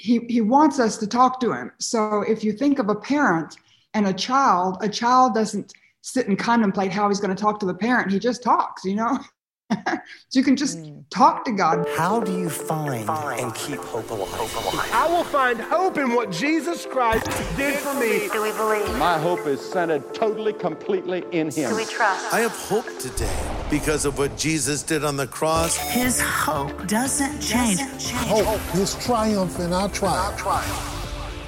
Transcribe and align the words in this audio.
he, 0.00 0.20
he 0.30 0.40
wants 0.40 0.80
us 0.80 0.96
to 0.96 1.06
talk 1.06 1.40
to 1.40 1.52
him. 1.52 1.70
So 1.78 2.22
if 2.22 2.42
you 2.42 2.52
think 2.52 2.78
of 2.78 2.88
a 2.88 2.94
parent 2.94 3.56
and 3.92 4.06
a 4.06 4.14
child, 4.14 4.78
a 4.80 4.88
child 4.88 5.34
doesn't 5.34 5.74
sit 6.00 6.26
and 6.26 6.38
contemplate 6.38 6.90
how 6.90 7.08
he's 7.08 7.20
going 7.20 7.36
to 7.36 7.40
talk 7.40 7.60
to 7.60 7.66
the 7.66 7.74
parent. 7.74 8.10
He 8.10 8.18
just 8.18 8.42
talks, 8.42 8.82
you 8.86 8.94
know? 8.94 9.18
so 9.70 9.98
you 10.32 10.42
can 10.42 10.56
just 10.56 10.78
mm. 10.78 11.04
talk 11.10 11.44
to 11.44 11.52
God. 11.52 11.86
How 11.96 12.20
do 12.20 12.32
you 12.32 12.48
find, 12.48 13.06
find 13.06 13.40
and 13.40 13.54
keep 13.54 13.78
hope 13.78 14.10
alive? 14.10 14.28
hope 14.30 14.74
alive? 14.74 14.90
I 14.92 15.08
will 15.08 15.24
find 15.24 15.60
hope 15.60 15.98
in 15.98 16.14
what 16.14 16.30
Jesus 16.30 16.86
Christ 16.86 17.26
did 17.56 17.78
for 17.78 17.94
me. 17.94 18.28
Do 18.32 18.42
we 18.42 18.52
believe? 18.52 18.98
My 18.98 19.18
hope 19.18 19.46
is 19.46 19.60
centered 19.60 20.14
totally, 20.14 20.52
completely 20.52 21.24
in 21.32 21.50
Him. 21.50 21.70
Do 21.70 21.76
we 21.76 21.84
trust? 21.84 22.32
I 22.32 22.40
have 22.40 22.52
hope 22.52 22.86
today 22.98 23.38
because 23.70 24.04
of 24.04 24.18
what 24.18 24.36
Jesus 24.36 24.82
did 24.82 25.04
on 25.04 25.16
the 25.16 25.26
cross. 25.26 25.76
His 25.76 26.20
hope 26.20 26.86
doesn't 26.86 27.40
change. 27.40 27.78
Doesn't 27.78 27.98
change. 27.98 28.28
Hope 28.28 28.74
is 28.76 28.94
triumph 29.04 29.58
in 29.60 29.72
our 29.72 29.88
triumph. 29.88 30.44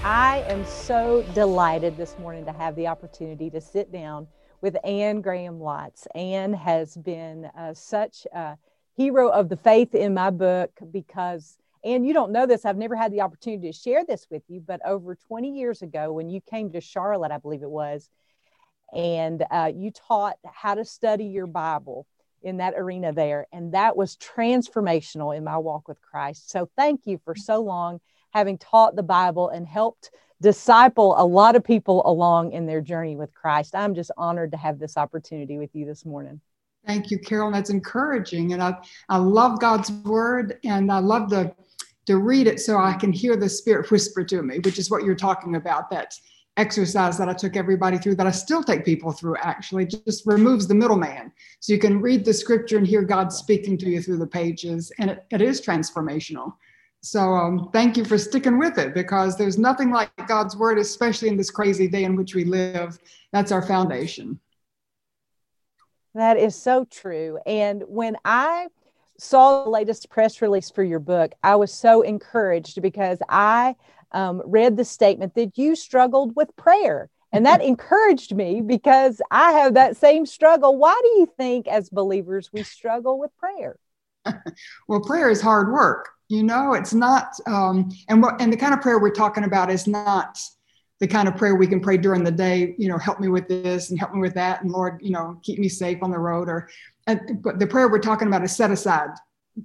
I 0.04 0.44
am 0.48 0.64
so 0.66 1.24
delighted 1.32 1.96
this 1.96 2.18
morning 2.18 2.44
to 2.46 2.52
have 2.52 2.74
the 2.74 2.88
opportunity 2.88 3.50
to 3.50 3.60
sit 3.60 3.92
down 3.92 4.26
with 4.62 4.76
Anne 4.84 5.20
Graham 5.20 5.58
Lotz. 5.58 6.06
Anne 6.14 6.54
has 6.54 6.96
been 6.96 7.50
uh, 7.58 7.74
such 7.74 8.26
a 8.32 8.56
hero 8.96 9.28
of 9.28 9.48
the 9.48 9.56
faith 9.56 9.94
in 9.94 10.14
my 10.14 10.30
book 10.30 10.70
because, 10.90 11.58
and 11.84 12.06
you 12.06 12.14
don't 12.14 12.32
know 12.32 12.46
this, 12.46 12.64
I've 12.64 12.78
never 12.78 12.96
had 12.96 13.12
the 13.12 13.20
opportunity 13.20 13.70
to 13.70 13.76
share 13.76 14.04
this 14.06 14.26
with 14.30 14.42
you, 14.48 14.60
but 14.60 14.80
over 14.86 15.16
20 15.16 15.50
years 15.50 15.82
ago, 15.82 16.12
when 16.12 16.30
you 16.30 16.40
came 16.40 16.70
to 16.72 16.80
Charlotte, 16.80 17.32
I 17.32 17.38
believe 17.38 17.62
it 17.62 17.70
was, 17.70 18.08
and 18.94 19.44
uh, 19.50 19.72
you 19.74 19.90
taught 19.90 20.36
how 20.44 20.74
to 20.74 20.84
study 20.84 21.24
your 21.24 21.46
Bible 21.46 22.06
in 22.42 22.58
that 22.58 22.74
arena 22.76 23.12
there. 23.12 23.46
And 23.52 23.72
that 23.72 23.96
was 23.96 24.16
transformational 24.16 25.36
in 25.36 25.44
my 25.44 25.56
walk 25.58 25.88
with 25.88 26.00
Christ. 26.00 26.50
So 26.50 26.68
thank 26.76 27.06
you 27.06 27.20
for 27.24 27.34
so 27.34 27.62
long 27.62 28.00
having 28.32 28.58
taught 28.58 28.96
the 28.96 29.02
Bible 29.02 29.50
and 29.50 29.66
helped 29.66 30.10
disciple 30.40 31.14
a 31.16 31.24
lot 31.24 31.54
of 31.54 31.62
people 31.62 32.02
along 32.04 32.52
in 32.52 32.66
their 32.66 32.80
journey 32.80 33.16
with 33.16 33.32
Christ. 33.32 33.74
I'm 33.74 33.94
just 33.94 34.10
honored 34.16 34.50
to 34.50 34.56
have 34.56 34.78
this 34.78 34.96
opportunity 34.96 35.58
with 35.58 35.70
you 35.74 35.86
this 35.86 36.04
morning. 36.04 36.40
Thank 36.84 37.10
you, 37.10 37.18
Carol. 37.18 37.52
That's 37.52 37.70
encouraging. 37.70 38.52
And 38.52 38.62
I, 38.62 38.76
I 39.08 39.18
love 39.18 39.60
God's 39.60 39.90
word 40.04 40.58
and 40.64 40.90
I 40.90 40.98
love 40.98 41.30
to, 41.30 41.54
to 42.06 42.16
read 42.16 42.48
it 42.48 42.58
so 42.58 42.78
I 42.78 42.94
can 42.94 43.12
hear 43.12 43.36
the 43.36 43.48
Spirit 43.48 43.88
whisper 43.90 44.24
to 44.24 44.42
me, 44.42 44.58
which 44.58 44.78
is 44.80 44.90
what 44.90 45.04
you're 45.04 45.14
talking 45.14 45.54
about. 45.54 45.90
That 45.90 46.12
exercise 46.56 47.16
that 47.18 47.28
I 47.28 47.34
took 47.34 47.56
everybody 47.56 47.98
through, 47.98 48.16
that 48.16 48.26
I 48.26 48.32
still 48.32 48.64
take 48.64 48.84
people 48.84 49.12
through, 49.12 49.36
actually, 49.36 49.86
just 49.86 50.26
removes 50.26 50.66
the 50.66 50.74
middleman. 50.74 51.32
So 51.60 51.72
you 51.72 51.78
can 51.78 52.00
read 52.00 52.24
the 52.24 52.34
scripture 52.34 52.78
and 52.78 52.86
hear 52.86 53.02
God 53.02 53.32
speaking 53.32 53.78
to 53.78 53.88
you 53.88 54.02
through 54.02 54.18
the 54.18 54.26
pages. 54.26 54.90
And 54.98 55.10
it, 55.10 55.24
it 55.30 55.40
is 55.40 55.60
transformational. 55.60 56.54
So 57.02 57.34
um, 57.34 57.68
thank 57.72 57.96
you 57.96 58.04
for 58.04 58.16
sticking 58.16 58.58
with 58.58 58.78
it 58.78 58.94
because 58.94 59.36
there's 59.36 59.58
nothing 59.58 59.90
like 59.90 60.10
God's 60.28 60.56
word, 60.56 60.78
especially 60.78 61.28
in 61.28 61.36
this 61.36 61.50
crazy 61.50 61.88
day 61.88 62.04
in 62.04 62.14
which 62.14 62.36
we 62.36 62.44
live. 62.44 62.96
That's 63.32 63.50
our 63.50 63.60
foundation. 63.60 64.38
That 66.14 66.36
is 66.36 66.54
so 66.54 66.84
true. 66.84 67.40
And 67.44 67.82
when 67.88 68.16
I 68.24 68.68
saw 69.18 69.64
the 69.64 69.70
latest 69.70 70.10
press 70.10 70.40
release 70.40 70.70
for 70.70 70.84
your 70.84 71.00
book, 71.00 71.32
I 71.42 71.56
was 71.56 71.74
so 71.74 72.02
encouraged 72.02 72.80
because 72.80 73.18
I 73.28 73.74
um, 74.12 74.40
read 74.44 74.76
the 74.76 74.84
statement 74.84 75.34
that 75.34 75.58
you 75.58 75.74
struggled 75.74 76.36
with 76.36 76.54
prayer. 76.54 77.10
And 77.32 77.46
that 77.46 77.62
encouraged 77.64 78.32
me 78.32 78.60
because 78.60 79.20
I 79.28 79.52
have 79.52 79.74
that 79.74 79.96
same 79.96 80.24
struggle. 80.24 80.76
Why 80.76 80.96
do 81.02 81.08
you 81.20 81.32
think, 81.36 81.66
as 81.66 81.90
believers, 81.90 82.50
we 82.52 82.62
struggle 82.62 83.18
with 83.18 83.32
prayer? 83.38 83.76
well, 84.86 85.00
prayer 85.00 85.30
is 85.30 85.40
hard 85.40 85.72
work 85.72 86.10
you 86.32 86.42
know 86.42 86.72
it's 86.72 86.94
not 86.94 87.38
um, 87.46 87.90
and 88.08 88.22
what 88.22 88.40
and 88.40 88.50
the 88.50 88.56
kind 88.56 88.72
of 88.72 88.80
prayer 88.80 88.98
we're 88.98 89.10
talking 89.10 89.44
about 89.44 89.70
is 89.70 89.86
not 89.86 90.38
the 90.98 91.06
kind 91.06 91.28
of 91.28 91.36
prayer 91.36 91.56
we 91.56 91.66
can 91.66 91.78
pray 91.78 91.98
during 91.98 92.24
the 92.24 92.30
day 92.30 92.74
you 92.78 92.88
know 92.88 92.96
help 92.96 93.20
me 93.20 93.28
with 93.28 93.46
this 93.48 93.90
and 93.90 93.98
help 93.98 94.14
me 94.14 94.20
with 94.20 94.32
that 94.32 94.62
and 94.62 94.70
lord 94.70 94.98
you 95.02 95.10
know 95.10 95.38
keep 95.42 95.58
me 95.58 95.68
safe 95.68 95.98
on 96.02 96.10
the 96.10 96.18
road 96.18 96.48
or 96.48 96.70
but 97.42 97.58
the 97.58 97.66
prayer 97.66 97.88
we're 97.88 97.98
talking 97.98 98.28
about 98.28 98.42
is 98.42 98.56
set 98.56 98.70
aside 98.70 99.10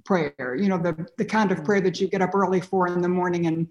prayer 0.04 0.54
you 0.60 0.68
know 0.68 0.76
the 0.76 1.06
the 1.16 1.24
kind 1.24 1.50
of 1.50 1.64
prayer 1.64 1.80
that 1.80 2.00
you 2.00 2.06
get 2.06 2.20
up 2.20 2.34
early 2.34 2.60
for 2.60 2.86
in 2.86 3.00
the 3.00 3.08
morning 3.08 3.46
and 3.46 3.66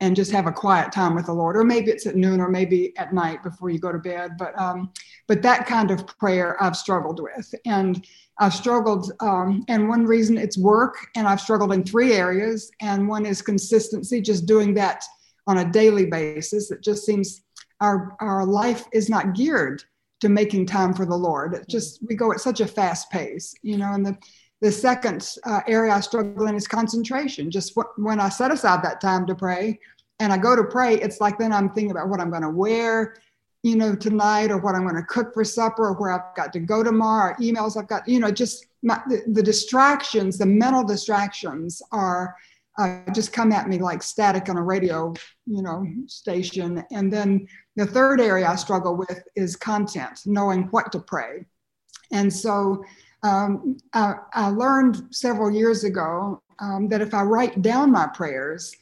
and 0.00 0.14
just 0.14 0.30
have 0.30 0.46
a 0.46 0.52
quiet 0.52 0.92
time 0.92 1.14
with 1.14 1.26
the 1.26 1.32
lord 1.32 1.56
or 1.56 1.64
maybe 1.64 1.90
it's 1.90 2.06
at 2.06 2.14
noon 2.14 2.40
or 2.40 2.48
maybe 2.48 2.96
at 2.96 3.12
night 3.12 3.42
before 3.42 3.70
you 3.70 3.78
go 3.78 3.90
to 3.90 3.98
bed. 3.98 4.32
But 4.38 4.58
um 4.60 4.92
but 5.28 5.42
that 5.42 5.66
kind 5.66 5.90
of 5.90 6.06
prayer 6.18 6.56
i've 6.62 6.76
struggled 6.76 7.20
with 7.20 7.54
and 7.64 8.06
I've 8.38 8.54
struggled, 8.54 9.12
um, 9.20 9.64
and 9.68 9.88
one 9.88 10.04
reason 10.04 10.36
it's 10.36 10.58
work, 10.58 10.96
and 11.16 11.26
I've 11.26 11.40
struggled 11.40 11.72
in 11.72 11.84
three 11.84 12.12
areas. 12.12 12.70
And 12.80 13.08
one 13.08 13.24
is 13.24 13.40
consistency, 13.40 14.20
just 14.20 14.46
doing 14.46 14.74
that 14.74 15.04
on 15.46 15.58
a 15.58 15.70
daily 15.70 16.06
basis. 16.06 16.70
It 16.70 16.82
just 16.82 17.06
seems 17.06 17.42
our 17.80 18.16
our 18.20 18.44
life 18.44 18.86
is 18.92 19.08
not 19.08 19.34
geared 19.34 19.82
to 20.20 20.28
making 20.28 20.66
time 20.66 20.92
for 20.92 21.06
the 21.06 21.16
Lord. 21.16 21.54
It 21.54 21.68
just 21.68 22.00
we 22.06 22.14
go 22.14 22.32
at 22.32 22.40
such 22.40 22.60
a 22.60 22.66
fast 22.66 23.10
pace, 23.10 23.54
you 23.62 23.78
know. 23.78 23.92
And 23.92 24.04
the 24.04 24.18
the 24.60 24.72
second 24.72 25.26
uh, 25.44 25.60
area 25.66 25.92
I 25.92 26.00
struggle 26.00 26.46
in 26.46 26.56
is 26.56 26.68
concentration. 26.68 27.50
Just 27.50 27.72
when 27.96 28.20
I 28.20 28.28
set 28.28 28.50
aside 28.50 28.82
that 28.82 29.00
time 29.00 29.26
to 29.26 29.34
pray, 29.34 29.78
and 30.20 30.30
I 30.30 30.36
go 30.36 30.54
to 30.54 30.64
pray, 30.64 30.96
it's 30.96 31.20
like 31.22 31.38
then 31.38 31.52
I'm 31.52 31.70
thinking 31.70 31.90
about 31.90 32.08
what 32.10 32.20
I'm 32.20 32.30
going 32.30 32.42
to 32.42 32.50
wear 32.50 33.16
you 33.66 33.74
know, 33.74 33.96
tonight 33.96 34.52
or 34.52 34.58
what 34.58 34.76
I'm 34.76 34.84
going 34.84 34.94
to 34.94 35.02
cook 35.02 35.34
for 35.34 35.42
supper 35.42 35.88
or 35.88 35.94
where 35.94 36.12
I've 36.12 36.36
got 36.36 36.52
to 36.52 36.60
go 36.60 36.84
tomorrow, 36.84 37.34
emails 37.40 37.76
I've 37.76 37.88
got, 37.88 38.06
you 38.06 38.20
know, 38.20 38.30
just 38.30 38.66
my, 38.84 39.00
the, 39.08 39.22
the, 39.26 39.42
distractions, 39.42 40.38
the 40.38 40.46
mental 40.46 40.84
distractions 40.84 41.82
are 41.90 42.36
uh, 42.78 43.00
just 43.12 43.32
come 43.32 43.50
at 43.50 43.68
me 43.68 43.78
like 43.78 44.04
static 44.04 44.48
on 44.48 44.56
a 44.56 44.62
radio, 44.62 45.12
you 45.46 45.62
know, 45.62 45.84
station. 46.06 46.84
And 46.92 47.12
then 47.12 47.48
the 47.74 47.86
third 47.86 48.20
area 48.20 48.46
I 48.46 48.54
struggle 48.54 48.94
with 48.94 49.24
is 49.34 49.56
content, 49.56 50.20
knowing 50.26 50.68
what 50.70 50.92
to 50.92 51.00
pray. 51.00 51.44
And 52.12 52.32
so 52.32 52.84
um, 53.24 53.78
I, 53.92 54.14
I, 54.32 54.50
learned 54.50 55.08
several 55.10 55.50
years 55.50 55.82
ago 55.82 56.40
um, 56.60 56.86
that 56.86 57.00
if 57.00 57.12
I 57.14 57.22
write 57.22 57.62
down 57.62 57.90
my 57.90 58.06
prayers, 58.14 58.72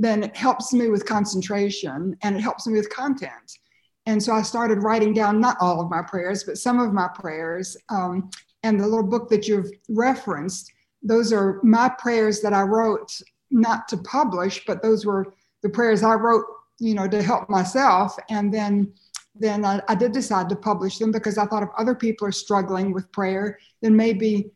then 0.00 0.24
it 0.24 0.34
helps 0.34 0.72
me 0.72 0.88
with 0.88 1.06
concentration 1.06 2.16
and 2.24 2.34
it 2.34 2.40
helps 2.40 2.66
me 2.66 2.72
with 2.72 2.90
content. 2.90 3.58
And 4.06 4.22
so 4.22 4.32
I 4.32 4.42
started 4.42 4.82
writing 4.82 5.12
down 5.14 5.40
not 5.40 5.56
all 5.60 5.80
of 5.80 5.90
my 5.90 6.02
prayers, 6.02 6.44
but 6.44 6.58
some 6.58 6.80
of 6.80 6.92
my 6.92 7.08
prayers. 7.08 7.76
Um, 7.88 8.30
and 8.62 8.78
the 8.78 8.86
little 8.86 9.06
book 9.06 9.28
that 9.30 9.46
you've 9.46 9.70
referenced, 9.88 10.72
those 11.02 11.32
are 11.32 11.60
my 11.62 11.88
prayers 11.88 12.40
that 12.40 12.52
I 12.52 12.62
wrote 12.62 13.20
not 13.50 13.88
to 13.88 13.96
publish, 13.98 14.64
but 14.66 14.82
those 14.82 15.06
were 15.06 15.34
the 15.62 15.68
prayers 15.68 16.02
I 16.02 16.14
wrote, 16.14 16.44
you 16.78 16.94
know, 16.94 17.06
to 17.08 17.22
help 17.22 17.48
myself. 17.48 18.16
And 18.28 18.52
then 18.52 18.92
then 19.34 19.64
I, 19.64 19.80
I 19.88 19.94
did 19.94 20.12
decide 20.12 20.48
to 20.50 20.56
publish 20.56 20.98
them 20.98 21.10
because 21.10 21.38
I 21.38 21.46
thought 21.46 21.62
if 21.62 21.70
other 21.78 21.94
people 21.94 22.26
are 22.28 22.32
struggling 22.32 22.92
with 22.92 23.10
prayer, 23.12 23.58
then 23.80 23.96
maybe 23.96 24.50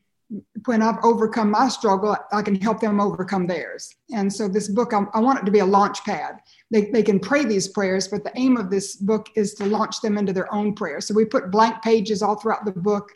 when 0.64 0.82
I've 0.82 1.02
overcome 1.02 1.50
my 1.50 1.68
struggle, 1.68 2.16
I 2.32 2.42
can 2.42 2.56
help 2.56 2.80
them 2.80 3.00
overcome 3.00 3.46
theirs. 3.46 3.94
And 4.12 4.32
so 4.32 4.48
this 4.48 4.68
book, 4.68 4.92
I, 4.92 5.04
I, 5.14 5.20
want 5.20 5.38
it 5.38 5.44
to 5.46 5.52
be 5.52 5.60
a 5.60 5.66
launch 5.66 6.04
pad. 6.04 6.40
They, 6.70 6.90
they 6.90 7.02
can 7.02 7.20
pray 7.20 7.44
these 7.44 7.68
prayers, 7.68 8.08
but 8.08 8.24
the 8.24 8.32
aim 8.34 8.56
of 8.56 8.70
this 8.70 8.96
book 8.96 9.28
is 9.36 9.54
to 9.54 9.66
launch 9.66 10.00
them 10.00 10.18
into 10.18 10.32
their 10.32 10.52
own 10.52 10.74
prayers. 10.74 11.06
So 11.06 11.14
we 11.14 11.24
put 11.24 11.52
blank 11.52 11.80
pages 11.82 12.22
all 12.22 12.36
throughout 12.36 12.64
the 12.64 12.72
book, 12.72 13.12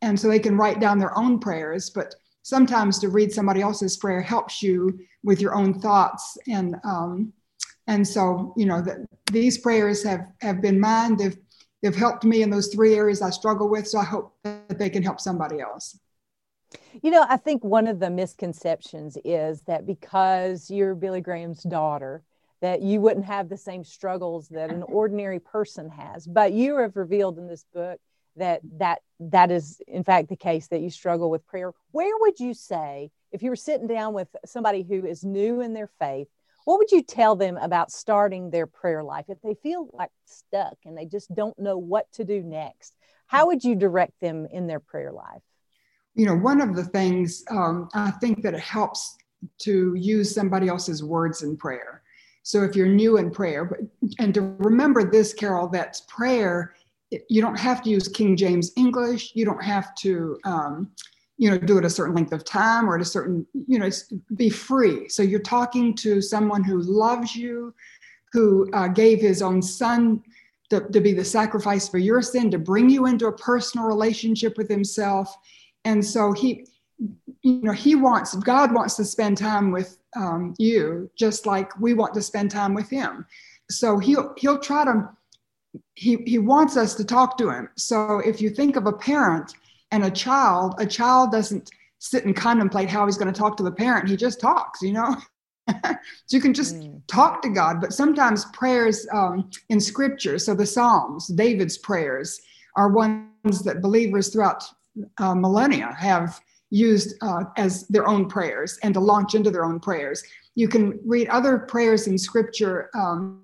and 0.00 0.18
so 0.18 0.28
they 0.28 0.38
can 0.38 0.56
write 0.56 0.80
down 0.80 0.98
their 0.98 1.16
own 1.16 1.38
prayers. 1.38 1.90
But 1.90 2.14
sometimes 2.42 2.98
to 3.00 3.08
read 3.08 3.32
somebody 3.32 3.60
else's 3.60 3.96
prayer 3.96 4.22
helps 4.22 4.62
you 4.62 4.98
with 5.22 5.40
your 5.40 5.54
own 5.54 5.80
thoughts. 5.80 6.38
And 6.48 6.76
um, 6.84 7.32
and 7.86 8.06
so 8.06 8.54
you 8.56 8.64
know 8.64 8.80
that 8.80 9.06
these 9.30 9.58
prayers 9.58 10.02
have 10.04 10.26
have 10.40 10.62
been 10.62 10.80
mine. 10.80 11.16
They've 11.16 11.36
they've 11.82 11.94
helped 11.94 12.24
me 12.24 12.42
in 12.42 12.50
those 12.50 12.68
three 12.68 12.94
areas 12.94 13.20
I 13.20 13.30
struggle 13.30 13.68
with. 13.68 13.86
So 13.86 13.98
I 13.98 14.04
hope 14.04 14.34
that 14.44 14.78
they 14.78 14.88
can 14.88 15.02
help 15.02 15.20
somebody 15.20 15.60
else. 15.60 15.98
You 17.02 17.10
know, 17.10 17.26
I 17.28 17.36
think 17.36 17.64
one 17.64 17.86
of 17.86 18.00
the 18.00 18.10
misconceptions 18.10 19.18
is 19.24 19.62
that 19.62 19.86
because 19.86 20.70
you're 20.70 20.94
Billy 20.94 21.20
Graham's 21.20 21.62
daughter, 21.62 22.22
that 22.64 22.80
you 22.80 22.98
wouldn't 22.98 23.26
have 23.26 23.50
the 23.50 23.58
same 23.58 23.84
struggles 23.84 24.48
that 24.48 24.70
an 24.70 24.82
ordinary 24.84 25.38
person 25.38 25.90
has. 25.90 26.26
But 26.26 26.54
you 26.54 26.78
have 26.78 26.96
revealed 26.96 27.36
in 27.36 27.46
this 27.46 27.66
book 27.74 28.00
that 28.36 28.62
that 28.78 29.00
that 29.20 29.50
is 29.50 29.82
in 29.86 30.02
fact 30.02 30.30
the 30.30 30.36
case 30.36 30.68
that 30.68 30.80
you 30.80 30.88
struggle 30.88 31.28
with 31.30 31.46
prayer. 31.46 31.72
Where 31.90 32.16
would 32.20 32.40
you 32.40 32.54
say 32.54 33.10
if 33.32 33.42
you 33.42 33.50
were 33.50 33.56
sitting 33.56 33.86
down 33.86 34.14
with 34.14 34.28
somebody 34.46 34.82
who 34.82 35.04
is 35.04 35.22
new 35.24 35.60
in 35.60 35.74
their 35.74 35.90
faith, 35.98 36.26
what 36.64 36.78
would 36.78 36.90
you 36.90 37.02
tell 37.02 37.36
them 37.36 37.58
about 37.58 37.92
starting 37.92 38.48
their 38.48 38.66
prayer 38.66 39.04
life 39.04 39.26
if 39.28 39.42
they 39.42 39.56
feel 39.62 39.90
like 39.92 40.10
stuck 40.24 40.78
and 40.86 40.96
they 40.96 41.04
just 41.04 41.34
don't 41.34 41.58
know 41.58 41.76
what 41.76 42.10
to 42.14 42.24
do 42.24 42.42
next? 42.42 42.96
How 43.26 43.48
would 43.48 43.62
you 43.62 43.74
direct 43.74 44.18
them 44.22 44.46
in 44.50 44.66
their 44.66 44.80
prayer 44.80 45.12
life? 45.12 45.42
you 46.14 46.26
know, 46.26 46.36
one 46.36 46.60
of 46.60 46.76
the 46.76 46.84
things 46.84 47.44
um, 47.50 47.88
I 47.92 48.12
think 48.12 48.42
that 48.42 48.54
it 48.54 48.60
helps 48.60 49.16
to 49.62 49.94
use 49.94 50.32
somebody 50.32 50.68
else's 50.68 51.02
words 51.02 51.42
in 51.42 51.56
prayer. 51.56 52.03
So 52.44 52.62
if 52.62 52.76
you're 52.76 52.86
new 52.86 53.16
in 53.16 53.30
prayer, 53.30 53.80
and 54.20 54.32
to 54.34 54.42
remember 54.58 55.10
this, 55.10 55.32
Carol, 55.32 55.66
that's 55.66 56.02
prayer, 56.02 56.74
you 57.28 57.40
don't 57.40 57.58
have 57.58 57.82
to 57.82 57.90
use 57.90 58.06
King 58.06 58.36
James 58.36 58.70
English. 58.76 59.32
You 59.34 59.44
don't 59.46 59.62
have 59.62 59.94
to, 59.96 60.38
um, 60.44 60.90
you 61.36 61.50
know 61.50 61.58
do 61.58 61.78
it 61.78 61.84
a 61.84 61.90
certain 61.90 62.14
length 62.14 62.32
of 62.32 62.44
time 62.44 62.88
or 62.88 62.94
at 62.94 63.00
a 63.00 63.04
certain 63.04 63.46
you 63.66 63.78
know 63.78 63.90
be 64.36 64.48
free 64.48 65.08
so 65.08 65.22
you're 65.22 65.40
talking 65.40 65.94
to 65.94 66.20
someone 66.20 66.62
who 66.62 66.80
loves 66.80 67.34
you 67.34 67.74
who 68.32 68.70
uh, 68.72 68.88
gave 68.88 69.20
his 69.20 69.42
own 69.42 69.60
son 69.60 70.22
to, 70.70 70.80
to 70.90 71.00
be 71.00 71.12
the 71.12 71.24
sacrifice 71.24 71.88
for 71.88 71.98
your 71.98 72.22
sin 72.22 72.50
to 72.50 72.58
bring 72.58 72.88
you 72.88 73.06
into 73.06 73.26
a 73.26 73.32
personal 73.32 73.86
relationship 73.86 74.56
with 74.56 74.68
himself 74.68 75.36
and 75.84 76.04
so 76.04 76.32
he 76.32 76.66
you 77.44 77.60
know 77.62 77.72
he 77.72 77.94
wants 77.94 78.34
god 78.36 78.72
wants 78.72 78.96
to 78.96 79.04
spend 79.04 79.38
time 79.38 79.70
with 79.70 79.98
um, 80.16 80.54
you 80.58 81.10
just 81.16 81.46
like 81.46 81.78
we 81.78 81.94
want 81.94 82.14
to 82.14 82.22
spend 82.22 82.50
time 82.50 82.74
with 82.74 82.90
him 82.90 83.24
so 83.70 83.98
he'll 83.98 84.32
he'll 84.36 84.58
try 84.58 84.84
to 84.84 85.08
he 85.94 86.16
he 86.26 86.38
wants 86.38 86.76
us 86.76 86.94
to 86.94 87.04
talk 87.04 87.38
to 87.38 87.48
him 87.48 87.68
so 87.76 88.18
if 88.20 88.40
you 88.40 88.50
think 88.50 88.76
of 88.76 88.86
a 88.86 88.92
parent 88.92 89.54
and 89.94 90.04
a 90.04 90.10
child, 90.10 90.74
a 90.78 90.86
child 90.86 91.30
doesn't 91.30 91.70
sit 92.00 92.24
and 92.24 92.34
contemplate 92.34 92.90
how 92.90 93.06
he's 93.06 93.16
going 93.16 93.32
to 93.32 93.38
talk 93.38 93.56
to 93.56 93.62
the 93.62 93.70
parent. 93.70 94.08
He 94.08 94.16
just 94.16 94.40
talks, 94.40 94.82
you 94.82 94.92
know? 94.92 95.16
so 95.68 95.94
you 96.30 96.40
can 96.40 96.52
just 96.52 96.74
mm. 96.74 97.00
talk 97.06 97.40
to 97.42 97.48
God. 97.48 97.80
But 97.80 97.92
sometimes 97.92 98.44
prayers 98.46 99.06
um, 99.12 99.50
in 99.68 99.80
scripture, 99.80 100.40
so 100.40 100.52
the 100.52 100.66
Psalms, 100.66 101.28
David's 101.28 101.78
prayers, 101.78 102.40
are 102.76 102.88
ones 102.88 103.62
that 103.62 103.80
believers 103.80 104.30
throughout 104.30 104.64
uh, 105.18 105.34
millennia 105.36 105.94
have 105.96 106.40
used 106.74 107.14
uh, 107.22 107.44
as 107.56 107.86
their 107.86 108.08
own 108.08 108.28
prayers 108.28 108.78
and 108.82 108.92
to 108.94 109.00
launch 109.00 109.34
into 109.34 109.50
their 109.50 109.64
own 109.64 109.78
prayers. 109.78 110.24
You 110.56 110.66
can 110.66 110.98
read 111.04 111.28
other 111.28 111.58
prayers 111.58 112.08
in 112.08 112.18
scripture 112.18 112.90
um, 112.94 113.42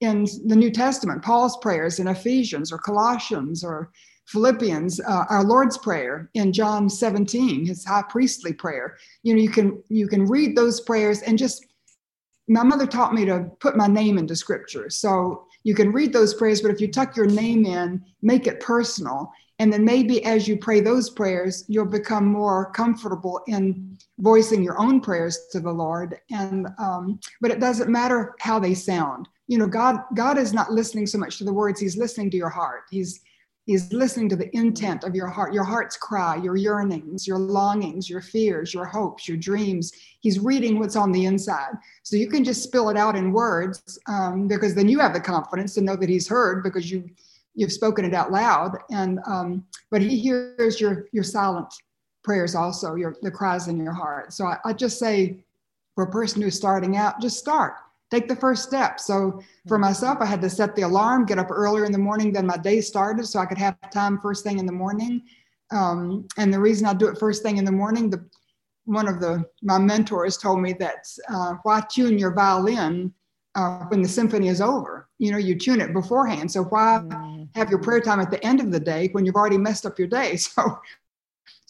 in 0.00 0.26
the 0.46 0.56
New 0.56 0.70
Testament, 0.70 1.22
Paul's 1.22 1.56
prayers 1.58 1.98
in 1.98 2.06
Ephesians 2.06 2.70
or 2.70 2.78
Colossians 2.78 3.64
or 3.64 3.90
Philippians, 4.26 5.00
uh, 5.00 5.24
our 5.28 5.42
Lord's 5.42 5.78
Prayer 5.78 6.30
in 6.34 6.52
John 6.52 6.88
17, 6.88 7.66
his 7.66 7.84
high 7.84 8.04
priestly 8.08 8.52
prayer. 8.52 8.96
You 9.22 9.34
know, 9.34 9.40
you 9.40 9.50
can 9.50 9.82
you 9.88 10.06
can 10.06 10.26
read 10.26 10.54
those 10.54 10.80
prayers 10.80 11.22
and 11.22 11.38
just 11.38 11.66
my 12.46 12.62
mother 12.62 12.86
taught 12.86 13.14
me 13.14 13.24
to 13.24 13.50
put 13.60 13.76
my 13.76 13.86
name 13.86 14.18
into 14.18 14.36
scripture. 14.36 14.90
So 14.90 15.46
you 15.62 15.74
can 15.74 15.92
read 15.92 16.12
those 16.12 16.34
prayers, 16.34 16.60
but 16.60 16.70
if 16.70 16.80
you 16.80 16.88
tuck 16.88 17.16
your 17.16 17.26
name 17.26 17.64
in, 17.64 18.02
make 18.22 18.46
it 18.46 18.60
personal. 18.60 19.32
And 19.60 19.70
then 19.70 19.84
maybe 19.84 20.24
as 20.24 20.48
you 20.48 20.56
pray 20.56 20.80
those 20.80 21.10
prayers, 21.10 21.64
you'll 21.68 21.84
become 21.84 22.24
more 22.24 22.72
comfortable 22.72 23.42
in 23.46 23.98
voicing 24.18 24.64
your 24.64 24.80
own 24.80 25.02
prayers 25.02 25.38
to 25.52 25.60
the 25.60 25.70
Lord. 25.70 26.18
And 26.30 26.68
um, 26.78 27.20
but 27.42 27.50
it 27.50 27.60
doesn't 27.60 27.90
matter 27.90 28.34
how 28.40 28.58
they 28.58 28.72
sound. 28.72 29.28
You 29.48 29.58
know, 29.58 29.66
God 29.66 29.98
God 30.14 30.38
is 30.38 30.54
not 30.54 30.72
listening 30.72 31.06
so 31.06 31.18
much 31.18 31.36
to 31.38 31.44
the 31.44 31.52
words; 31.52 31.78
He's 31.78 31.98
listening 31.98 32.30
to 32.30 32.38
your 32.38 32.48
heart. 32.48 32.84
He's 32.90 33.20
He's 33.66 33.92
listening 33.92 34.30
to 34.30 34.36
the 34.36 34.54
intent 34.56 35.04
of 35.04 35.14
your 35.14 35.28
heart, 35.28 35.52
your 35.52 35.64
heart's 35.64 35.96
cry, 35.98 36.36
your 36.36 36.56
yearnings, 36.56 37.26
your 37.26 37.38
longings, 37.38 38.08
your 38.08 38.22
fears, 38.22 38.72
your 38.72 38.86
hopes, 38.86 39.28
your 39.28 39.36
dreams. 39.36 39.92
He's 40.20 40.40
reading 40.40 40.78
what's 40.78 40.96
on 40.96 41.12
the 41.12 41.26
inside. 41.26 41.74
So 42.02 42.16
you 42.16 42.28
can 42.30 42.44
just 42.44 42.62
spill 42.62 42.88
it 42.88 42.96
out 42.96 43.14
in 43.14 43.30
words 43.30 43.98
um, 44.08 44.48
because 44.48 44.74
then 44.74 44.88
you 44.88 44.98
have 45.00 45.12
the 45.12 45.20
confidence 45.20 45.74
to 45.74 45.82
know 45.82 45.96
that 45.96 46.08
he's 46.08 46.26
heard 46.26 46.64
because 46.64 46.90
you 46.90 47.10
you've 47.54 47.72
spoken 47.72 48.04
it 48.04 48.14
out 48.14 48.32
loud. 48.32 48.78
And 48.90 49.18
um, 49.26 49.64
but 49.90 50.02
he 50.02 50.18
hears 50.18 50.80
your 50.80 51.06
your 51.12 51.24
silent 51.24 51.72
prayers 52.22 52.54
also, 52.54 52.94
your 52.94 53.16
the 53.22 53.30
cries 53.30 53.68
in 53.68 53.78
your 53.78 53.92
heart. 53.92 54.32
So 54.32 54.46
I, 54.46 54.58
I 54.64 54.72
just 54.72 54.98
say 54.98 55.44
for 55.94 56.04
a 56.04 56.10
person 56.10 56.42
who's 56.42 56.56
starting 56.56 56.96
out, 56.96 57.20
just 57.20 57.38
start 57.38 57.74
take 58.10 58.28
the 58.28 58.36
first 58.36 58.64
step. 58.64 59.00
So 59.00 59.40
for 59.68 59.76
mm-hmm. 59.76 59.82
myself, 59.82 60.18
I 60.20 60.26
had 60.26 60.42
to 60.42 60.50
set 60.50 60.74
the 60.74 60.82
alarm, 60.82 61.26
get 61.26 61.38
up 61.38 61.50
earlier 61.50 61.84
in 61.84 61.92
the 61.92 61.98
morning 61.98 62.32
than 62.32 62.46
my 62.46 62.56
day 62.56 62.80
started 62.80 63.26
so 63.26 63.38
I 63.38 63.46
could 63.46 63.58
have 63.58 63.76
time 63.90 64.18
first 64.18 64.44
thing 64.44 64.58
in 64.58 64.66
the 64.66 64.72
morning. 64.72 65.22
Um, 65.70 66.26
and 66.36 66.52
the 66.52 66.60
reason 66.60 66.86
I 66.86 66.94
do 66.94 67.08
it 67.08 67.18
first 67.18 67.42
thing 67.42 67.56
in 67.56 67.64
the 67.64 67.72
morning, 67.72 68.10
the 68.10 68.24
one 68.84 69.06
of 69.06 69.20
the 69.20 69.44
my 69.62 69.78
mentors 69.78 70.36
told 70.36 70.60
me 70.60 70.72
that 70.74 71.06
uh, 71.28 71.54
why 71.62 71.80
tune 71.88 72.18
your 72.18 72.34
violin 72.34 73.14
uh, 73.54 73.84
when 73.84 74.02
the 74.02 74.08
symphony 74.08 74.48
is 74.48 74.60
over? 74.60 75.08
You 75.18 75.30
know, 75.30 75.38
you 75.38 75.56
tune 75.56 75.80
it 75.80 75.92
beforehand. 75.92 76.50
So 76.50 76.64
why 76.64 77.02
mm-hmm. 77.04 77.39
Have 77.54 77.70
your 77.70 77.80
prayer 77.80 78.00
time 78.00 78.20
at 78.20 78.30
the 78.30 78.44
end 78.44 78.60
of 78.60 78.70
the 78.70 78.80
day 78.80 79.08
when 79.12 79.24
you've 79.24 79.36
already 79.36 79.58
messed 79.58 79.86
up 79.86 79.98
your 79.98 80.08
day? 80.08 80.38
So 80.56 80.80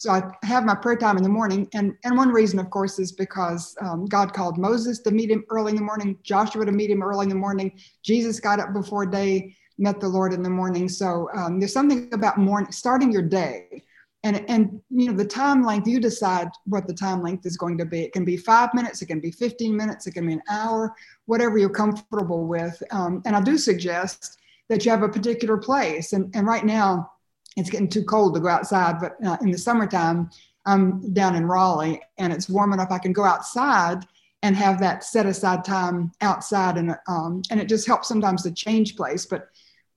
so 0.01 0.09
I 0.09 0.31
have 0.41 0.65
my 0.65 0.73
prayer 0.73 0.95
time 0.95 1.17
in 1.17 1.21
the 1.21 1.29
morning. 1.29 1.67
And, 1.75 1.95
and 2.03 2.17
one 2.17 2.29
reason, 2.29 2.57
of 2.57 2.71
course, 2.71 2.97
is 2.97 3.11
because 3.11 3.77
um, 3.81 4.05
God 4.05 4.33
called 4.33 4.57
Moses 4.57 4.97
to 5.01 5.11
meet 5.11 5.29
him 5.29 5.45
early 5.51 5.69
in 5.69 5.75
the 5.75 5.83
morning, 5.83 6.17
Joshua 6.23 6.65
to 6.65 6.71
meet 6.71 6.89
him 6.89 7.03
early 7.03 7.25
in 7.25 7.29
the 7.29 7.35
morning. 7.35 7.79
Jesus 8.01 8.39
got 8.39 8.59
up 8.59 8.73
before 8.73 9.05
day, 9.05 9.55
met 9.77 9.99
the 9.99 10.07
Lord 10.07 10.33
in 10.33 10.41
the 10.41 10.49
morning. 10.49 10.89
So 10.89 11.29
um, 11.35 11.59
there's 11.59 11.73
something 11.73 12.09
about 12.13 12.39
morning, 12.39 12.71
starting 12.71 13.11
your 13.11 13.21
day. 13.21 13.83
And, 14.23 14.43
and 14.49 14.81
you 14.89 15.11
know 15.11 15.13
the 15.15 15.25
time 15.25 15.63
length 15.63 15.87
you 15.87 15.99
decide 15.99 16.49
what 16.65 16.87
the 16.87 16.93
time 16.95 17.21
length 17.21 17.45
is 17.45 17.57
going 17.57 17.77
to 17.79 17.85
be 17.85 18.01
it 18.01 18.13
can 18.13 18.23
be 18.23 18.37
five 18.37 18.71
minutes 18.75 19.01
it 19.01 19.07
can 19.07 19.19
be 19.19 19.31
15 19.31 19.75
minutes 19.75 20.05
it 20.05 20.11
can 20.11 20.27
be 20.27 20.33
an 20.33 20.43
hour 20.47 20.93
whatever 21.25 21.57
you're 21.57 21.71
comfortable 21.71 22.45
with 22.45 22.83
um, 22.91 23.23
and 23.25 23.35
i 23.35 23.41
do 23.41 23.57
suggest 23.57 24.37
that 24.71 24.85
you 24.85 24.91
have 24.91 25.03
a 25.03 25.09
particular 25.09 25.57
place 25.57 26.13
and, 26.13 26.33
and 26.33 26.47
right 26.47 26.63
now 26.63 27.11
it's 27.57 27.69
getting 27.69 27.89
too 27.89 28.05
cold 28.05 28.33
to 28.33 28.39
go 28.39 28.47
outside. 28.47 29.01
But 29.01 29.17
uh, 29.25 29.35
in 29.41 29.51
the 29.51 29.57
summertime, 29.57 30.29
I'm 30.65 31.13
down 31.13 31.35
in 31.35 31.45
Raleigh 31.45 31.99
and 32.17 32.31
it's 32.31 32.47
warm 32.47 32.71
enough 32.71 32.89
I 32.89 32.97
can 32.97 33.11
go 33.11 33.25
outside 33.25 34.05
and 34.43 34.55
have 34.55 34.79
that 34.79 35.03
set 35.03 35.25
aside 35.25 35.65
time 35.65 36.13
outside 36.21 36.77
and 36.77 36.95
um, 37.09 37.41
and 37.51 37.59
it 37.59 37.67
just 37.67 37.85
helps 37.85 38.07
sometimes 38.07 38.43
to 38.43 38.51
change 38.51 38.95
place. 38.95 39.25
But 39.25 39.49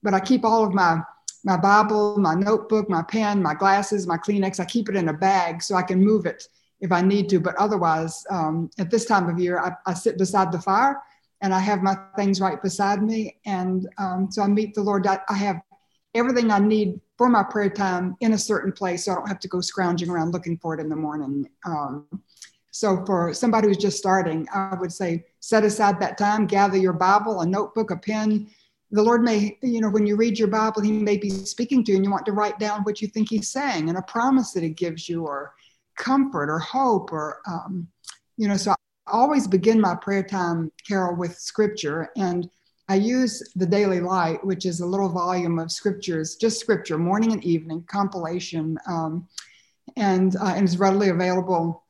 but 0.03 0.13
I 0.13 0.19
keep 0.19 0.43
all 0.43 0.65
of 0.65 0.73
my 0.73 0.99
my 1.45 1.55
Bible, 1.55 2.17
my 2.17 2.35
notebook, 2.35 2.89
my 2.89 3.01
pen, 3.01 3.41
my 3.41 3.53
glasses, 3.53 4.05
my 4.05 4.17
Kleenex. 4.17 4.59
I 4.59 4.65
keep 4.65 4.89
it 4.89 4.97
in 4.97 5.07
a 5.07 5.13
bag 5.13 5.63
so 5.63 5.75
I 5.75 5.83
can 5.83 6.03
move 6.03 6.25
it 6.25 6.49
if 6.81 6.91
I 6.91 7.01
need 7.01 7.29
to. 7.29 7.39
But 7.39 7.55
otherwise, 7.55 8.25
um, 8.29 8.69
at 8.77 8.91
this 8.91 9.05
time 9.05 9.29
of 9.29 9.39
year, 9.39 9.57
I, 9.57 9.71
I, 9.85 9.93
sit 9.93 10.17
beside 10.17 10.51
the 10.51 10.59
fire 10.59 11.01
and 11.45 11.53
I 11.53 11.59
have 11.59 11.83
my 11.83 11.95
things 12.15 12.41
right 12.41 12.59
beside 12.59 13.03
me. 13.03 13.37
And 13.45 13.87
um, 13.99 14.29
so 14.31 14.41
I 14.41 14.47
meet 14.47 14.73
the 14.73 14.81
Lord. 14.81 15.05
I, 15.05 15.19
I 15.29 15.35
have 15.35 15.61
everything 16.15 16.49
I 16.49 16.57
need 16.57 16.99
for 17.19 17.29
my 17.29 17.43
prayer 17.43 17.69
time 17.69 18.15
in 18.19 18.33
a 18.33 18.37
certain 18.37 18.71
place 18.71 19.05
so 19.05 19.11
I 19.11 19.15
don't 19.15 19.27
have 19.27 19.39
to 19.41 19.47
go 19.47 19.61
scrounging 19.61 20.09
around 20.09 20.31
looking 20.31 20.57
for 20.57 20.73
it 20.73 20.81
in 20.81 20.89
the 20.89 20.95
morning. 20.95 21.47
Um, 21.63 22.07
so 22.71 23.05
for 23.05 23.31
somebody 23.31 23.67
who's 23.67 23.77
just 23.77 23.99
starting, 23.99 24.47
I 24.55 24.73
would 24.73 24.91
say 24.91 25.23
set 25.39 25.63
aside 25.63 25.99
that 25.99 26.17
time, 26.17 26.47
gather 26.47 26.77
your 26.77 26.93
Bible, 26.93 27.41
a 27.41 27.45
notebook, 27.45 27.91
a 27.91 27.97
pen. 27.97 28.49
The 28.89 29.03
Lord 29.03 29.21
may, 29.21 29.55
you 29.61 29.81
know, 29.81 29.89
when 29.89 30.07
you 30.07 30.15
read 30.15 30.39
your 30.39 30.47
Bible, 30.47 30.81
He 30.81 30.91
may 30.93 31.17
be 31.17 31.29
speaking 31.29 31.83
to 31.83 31.91
you 31.91 31.97
and 31.97 32.05
you 32.05 32.09
want 32.09 32.25
to 32.25 32.31
write 32.31 32.57
down 32.57 32.81
what 32.81 33.03
you 33.03 33.07
think 33.07 33.29
He's 33.29 33.49
saying 33.49 33.87
and 33.87 33.99
a 33.99 34.01
promise 34.01 34.51
that 34.53 34.63
He 34.63 34.69
gives 34.69 35.07
you 35.07 35.27
or 35.27 35.53
comfort 35.95 36.49
or 36.49 36.57
hope 36.57 37.11
or, 37.13 37.41
um, 37.47 37.87
you 38.35 38.47
know, 38.47 38.57
so 38.57 38.73
always 39.07 39.47
begin 39.47 39.79
my 39.79 39.95
prayer 39.95 40.23
time, 40.23 40.71
Carol, 40.87 41.15
with 41.15 41.37
scripture. 41.37 42.09
And 42.17 42.49
I 42.87 42.95
use 42.95 43.51
the 43.55 43.65
Daily 43.65 43.99
Light, 43.99 44.45
which 44.45 44.65
is 44.65 44.79
a 44.79 44.85
little 44.85 45.09
volume 45.09 45.59
of 45.59 45.71
scriptures, 45.71 46.35
just 46.35 46.59
scripture, 46.59 46.97
morning 46.97 47.31
and 47.31 47.43
evening 47.43 47.83
compilation, 47.87 48.77
um, 48.87 49.27
and, 49.97 50.35
uh, 50.35 50.53
and 50.55 50.65
it's 50.65 50.77
readily 50.77 51.09
available 51.09 51.83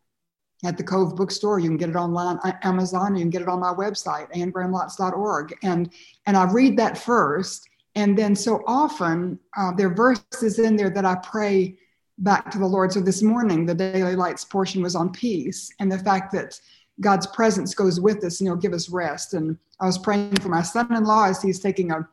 at 0.64 0.78
the 0.78 0.84
Cove 0.84 1.16
Bookstore. 1.16 1.60
You 1.60 1.70
can 1.70 1.78
get 1.78 1.90
it 1.90 1.96
online, 1.96 2.38
on 2.44 2.54
Amazon. 2.64 3.16
You 3.16 3.24
can 3.24 3.30
get 3.30 3.42
it 3.42 3.48
on 3.48 3.60
my 3.60 3.74
website, 3.74 4.32
annegrahamlotz.org. 4.34 5.56
And 5.64 5.92
and 6.26 6.38
I 6.38 6.52
read 6.52 6.78
that 6.78 6.98
first, 6.98 7.68
and 7.96 8.18
then 8.18 8.36
so 8.36 8.64
often 8.66 9.40
uh, 9.58 9.72
there 9.74 9.88
are 9.88 9.94
verses 9.94 10.60
in 10.60 10.76
there 10.76 10.90
that 10.90 11.06
I 11.06 11.16
pray 11.16 11.78
back 12.20 12.50
to 12.52 12.58
the 12.58 12.66
Lord. 12.66 12.94
So 12.94 13.02
this 13.02 13.22
morning, 13.22 13.66
the 13.66 13.76
Daily 13.76 14.16
Lights 14.16 14.46
portion 14.46 14.82
was 14.82 14.96
on 14.96 15.12
peace 15.12 15.70
and 15.80 15.92
the 15.92 16.00
fact 16.00 16.32
that 16.34 16.60
God's 17.02 17.28
presence 17.28 17.74
goes 17.74 18.00
with 18.00 18.24
us 18.24 18.40
and 18.40 18.48
he'll 18.48 18.56
give 18.56 18.74
us 18.74 18.90
rest. 18.90 19.34
And 19.34 19.58
I 19.80 19.86
was 19.86 19.98
praying 19.98 20.36
for 20.38 20.50
my 20.50 20.62
son-in-law 20.62 21.26
as 21.26 21.42
he's 21.42 21.60
taking 21.60 21.92
a 21.92 22.08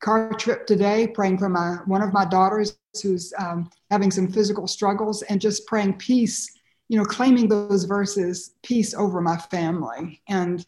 car 0.00 0.32
trip 0.34 0.66
today, 0.66 1.06
praying 1.06 1.38
for 1.38 1.48
my 1.48 1.78
one 1.86 2.02
of 2.02 2.12
my 2.12 2.24
daughters 2.24 2.76
who's 3.02 3.32
um, 3.38 3.70
having 3.90 4.10
some 4.10 4.30
physical 4.30 4.66
struggles, 4.66 5.22
and 5.22 5.40
just 5.40 5.66
praying 5.66 5.94
peace. 5.94 6.50
You 6.88 6.98
know, 6.98 7.04
claiming 7.04 7.48
those 7.48 7.84
verses, 7.84 8.56
peace 8.62 8.92
over 8.92 9.22
my 9.22 9.38
family, 9.38 10.20
and 10.28 10.64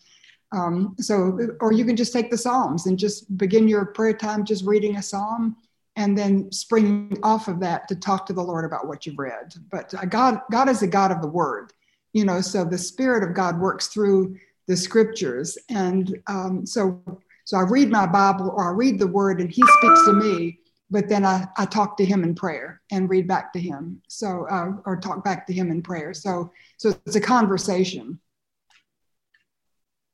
um, 0.52 0.96
so, 0.98 1.38
or 1.60 1.72
you 1.72 1.84
can 1.84 1.94
just 1.94 2.12
take 2.12 2.30
the 2.30 2.38
Psalms 2.38 2.86
and 2.86 2.98
just 2.98 3.36
begin 3.36 3.68
your 3.68 3.84
prayer 3.84 4.14
time 4.14 4.44
just 4.44 4.64
reading 4.64 4.96
a 4.96 5.02
psalm, 5.02 5.56
and 5.96 6.16
then 6.16 6.50
springing 6.50 7.18
off 7.22 7.48
of 7.48 7.60
that 7.60 7.86
to 7.88 7.96
talk 7.96 8.24
to 8.26 8.32
the 8.32 8.42
Lord 8.42 8.64
about 8.64 8.86
what 8.86 9.04
you've 9.04 9.18
read. 9.18 9.54
But 9.70 9.92
uh, 9.92 10.06
God, 10.06 10.40
God 10.50 10.70
is 10.70 10.82
a 10.82 10.86
God 10.86 11.12
of 11.12 11.20
the 11.20 11.28
Word 11.28 11.72
you 12.16 12.24
know 12.24 12.40
so 12.40 12.64
the 12.64 12.78
spirit 12.78 13.22
of 13.22 13.34
god 13.34 13.60
works 13.60 13.88
through 13.88 14.34
the 14.66 14.76
scriptures. 14.76 15.56
And 15.68 16.18
um, 16.26 16.66
so 16.66 17.02
so 17.44 17.56
i 17.56 17.62
read 17.62 17.90
my 17.90 18.06
bible 18.06 18.52
or 18.56 18.72
i 18.72 18.74
read 18.74 18.98
the 18.98 19.06
word 19.06 19.40
and 19.40 19.50
he 19.50 19.62
speaks 19.62 20.04
to 20.06 20.12
me 20.12 20.58
but 20.90 21.08
then 21.08 21.24
i, 21.24 21.46
I 21.56 21.66
talk 21.66 21.96
to 21.98 22.04
him 22.04 22.24
in 22.24 22.34
prayer 22.34 22.80
and 22.90 23.10
read 23.10 23.28
back 23.28 23.52
to 23.52 23.60
him. 23.60 24.02
So 24.08 24.46
uh, 24.50 24.72
or 24.84 24.96
talk 24.96 25.24
back 25.24 25.46
to 25.46 25.52
him 25.52 25.70
in 25.70 25.82
prayer. 25.82 26.14
So 26.14 26.52
so 26.78 26.94
it's 27.06 27.16
a 27.16 27.20
conversation. 27.20 28.18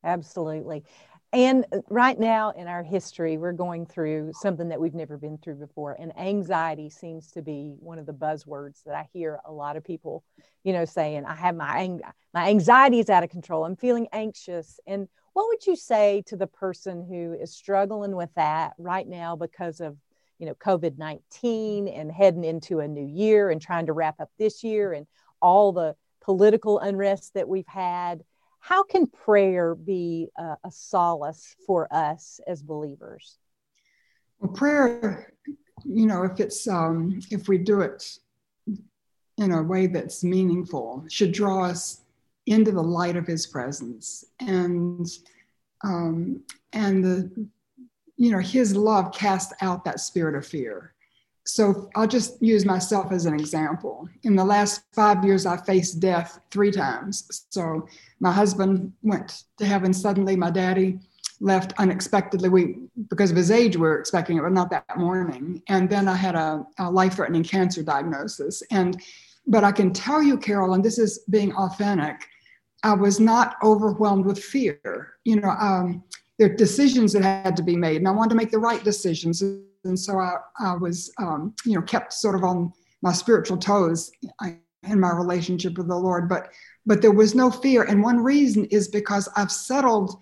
Absolutely 0.04 0.84
And 1.32 1.64
uh, 1.72 1.78
right 1.88 2.18
now 2.18 2.50
in 2.50 2.68
our 2.68 2.82
history, 2.82 3.38
we're 3.38 3.52
going 3.52 3.86
through 3.86 4.32
something 4.34 4.68
that 4.68 4.80
we've 4.80 4.94
never 4.94 5.16
been 5.16 5.38
through 5.38 5.54
before. 5.54 5.96
And 5.98 6.16
anxiety 6.18 6.90
seems 6.90 7.30
to 7.32 7.42
be 7.42 7.74
one 7.78 7.98
of 7.98 8.06
the 8.06 8.12
buzzwords 8.12 8.84
that 8.84 8.94
I 8.94 9.08
hear 9.12 9.40
a 9.46 9.52
lot 9.52 9.76
of 9.76 9.84
people, 9.84 10.24
you 10.62 10.72
know, 10.72 10.84
saying, 10.84 11.24
I 11.24 11.34
have 11.34 11.56
my, 11.56 11.78
ang- 11.78 12.02
my 12.34 12.48
anxiety 12.48 12.98
is 12.98 13.08
out 13.08 13.24
of 13.24 13.30
control. 13.30 13.64
I'm 13.64 13.76
feeling 13.76 14.08
anxious. 14.12 14.78
And 14.86 15.08
what 15.32 15.48
would 15.48 15.66
you 15.66 15.74
say 15.74 16.22
to 16.26 16.36
the 16.36 16.46
person 16.46 17.06
who 17.08 17.32
is 17.32 17.54
struggling 17.54 18.14
with 18.14 18.30
that 18.36 18.74
right 18.76 19.08
now 19.08 19.34
because 19.34 19.80
of, 19.80 19.96
you 20.38 20.46
know, 20.46 20.54
COVID 20.54 20.98
19 20.98 21.88
and 21.88 22.12
heading 22.12 22.44
into 22.44 22.80
a 22.80 22.88
new 22.88 23.06
year 23.06 23.48
and 23.48 23.62
trying 23.62 23.86
to 23.86 23.94
wrap 23.94 24.20
up 24.20 24.30
this 24.38 24.62
year 24.62 24.92
and 24.92 25.06
all 25.40 25.72
the 25.72 25.94
political 26.20 26.78
unrest 26.78 27.32
that 27.34 27.48
we've 27.48 27.66
had? 27.66 28.22
How 28.62 28.84
can 28.84 29.08
prayer 29.08 29.74
be 29.74 30.28
a, 30.38 30.56
a 30.62 30.70
solace 30.70 31.56
for 31.66 31.92
us 31.92 32.40
as 32.46 32.62
believers? 32.62 33.36
Well, 34.38 34.52
prayer, 34.52 35.34
you 35.84 36.06
know, 36.06 36.22
if 36.22 36.38
it's 36.38 36.68
um, 36.68 37.20
if 37.32 37.48
we 37.48 37.58
do 37.58 37.80
it 37.80 38.18
in 39.36 39.50
a 39.50 39.60
way 39.60 39.88
that's 39.88 40.22
meaningful, 40.22 41.04
should 41.08 41.32
draw 41.32 41.64
us 41.64 42.02
into 42.46 42.70
the 42.70 42.82
light 42.82 43.16
of 43.16 43.26
His 43.26 43.48
presence, 43.48 44.24
and 44.38 45.08
um, 45.82 46.44
and 46.72 47.02
the 47.02 47.48
you 48.16 48.30
know 48.30 48.38
His 48.38 48.76
love 48.76 49.12
casts 49.12 49.52
out 49.60 49.84
that 49.84 49.98
spirit 49.98 50.36
of 50.36 50.46
fear 50.46 50.91
so 51.44 51.90
I'll 51.96 52.06
just 52.06 52.40
use 52.40 52.64
myself 52.64 53.10
as 53.10 53.26
an 53.26 53.34
example. 53.34 54.08
In 54.22 54.36
the 54.36 54.44
last 54.44 54.82
five 54.92 55.24
years, 55.24 55.44
I 55.44 55.56
faced 55.56 56.00
death 56.00 56.40
three 56.50 56.70
times. 56.70 57.46
So 57.50 57.88
my 58.20 58.30
husband 58.30 58.92
went 59.02 59.44
to 59.58 59.66
heaven 59.66 59.92
suddenly. 59.92 60.36
My 60.36 60.50
daddy 60.50 61.00
left 61.40 61.72
unexpectedly. 61.78 62.48
We 62.48 62.76
because 63.10 63.32
of 63.32 63.36
his 63.36 63.50
age, 63.50 63.76
we 63.76 63.82
were 63.82 63.98
expecting 63.98 64.38
it, 64.38 64.42
but 64.42 64.52
not 64.52 64.70
that 64.70 64.96
morning. 64.96 65.62
And 65.68 65.90
then 65.90 66.06
I 66.06 66.14
had 66.14 66.36
a, 66.36 66.64
a 66.78 66.90
life-threatening 66.90 67.42
cancer 67.42 67.82
diagnosis. 67.82 68.62
And 68.70 69.02
but 69.46 69.64
I 69.64 69.72
can 69.72 69.92
tell 69.92 70.22
you, 70.22 70.38
Carol, 70.38 70.74
and 70.74 70.84
this 70.84 70.98
is 70.98 71.24
being 71.28 71.52
authentic, 71.56 72.28
I 72.84 72.94
was 72.94 73.18
not 73.18 73.56
overwhelmed 73.64 74.24
with 74.24 74.38
fear. 74.38 75.14
You 75.24 75.40
know, 75.40 75.50
um, 75.50 76.04
there 76.38 76.50
are 76.50 76.54
decisions 76.54 77.12
that 77.14 77.24
had 77.24 77.56
to 77.56 77.64
be 77.64 77.76
made, 77.76 77.96
and 77.96 78.06
I 78.06 78.12
wanted 78.12 78.30
to 78.30 78.36
make 78.36 78.52
the 78.52 78.60
right 78.60 78.82
decisions 78.84 79.42
and 79.84 79.98
so 79.98 80.18
I, 80.18 80.36
I 80.58 80.74
was, 80.74 81.12
um, 81.18 81.54
you 81.64 81.74
know, 81.74 81.82
kept 81.82 82.12
sort 82.12 82.34
of 82.34 82.44
on 82.44 82.72
my 83.02 83.12
spiritual 83.12 83.56
toes 83.56 84.10
in 84.42 85.00
my 85.00 85.12
relationship 85.12 85.76
with 85.76 85.88
the 85.88 85.96
Lord. 85.96 86.28
But 86.28 86.48
but 86.86 87.00
there 87.00 87.12
was 87.12 87.34
no 87.34 87.50
fear, 87.50 87.84
and 87.84 88.02
one 88.02 88.18
reason 88.18 88.64
is 88.66 88.88
because 88.88 89.28
I've 89.36 89.52
settled 89.52 90.20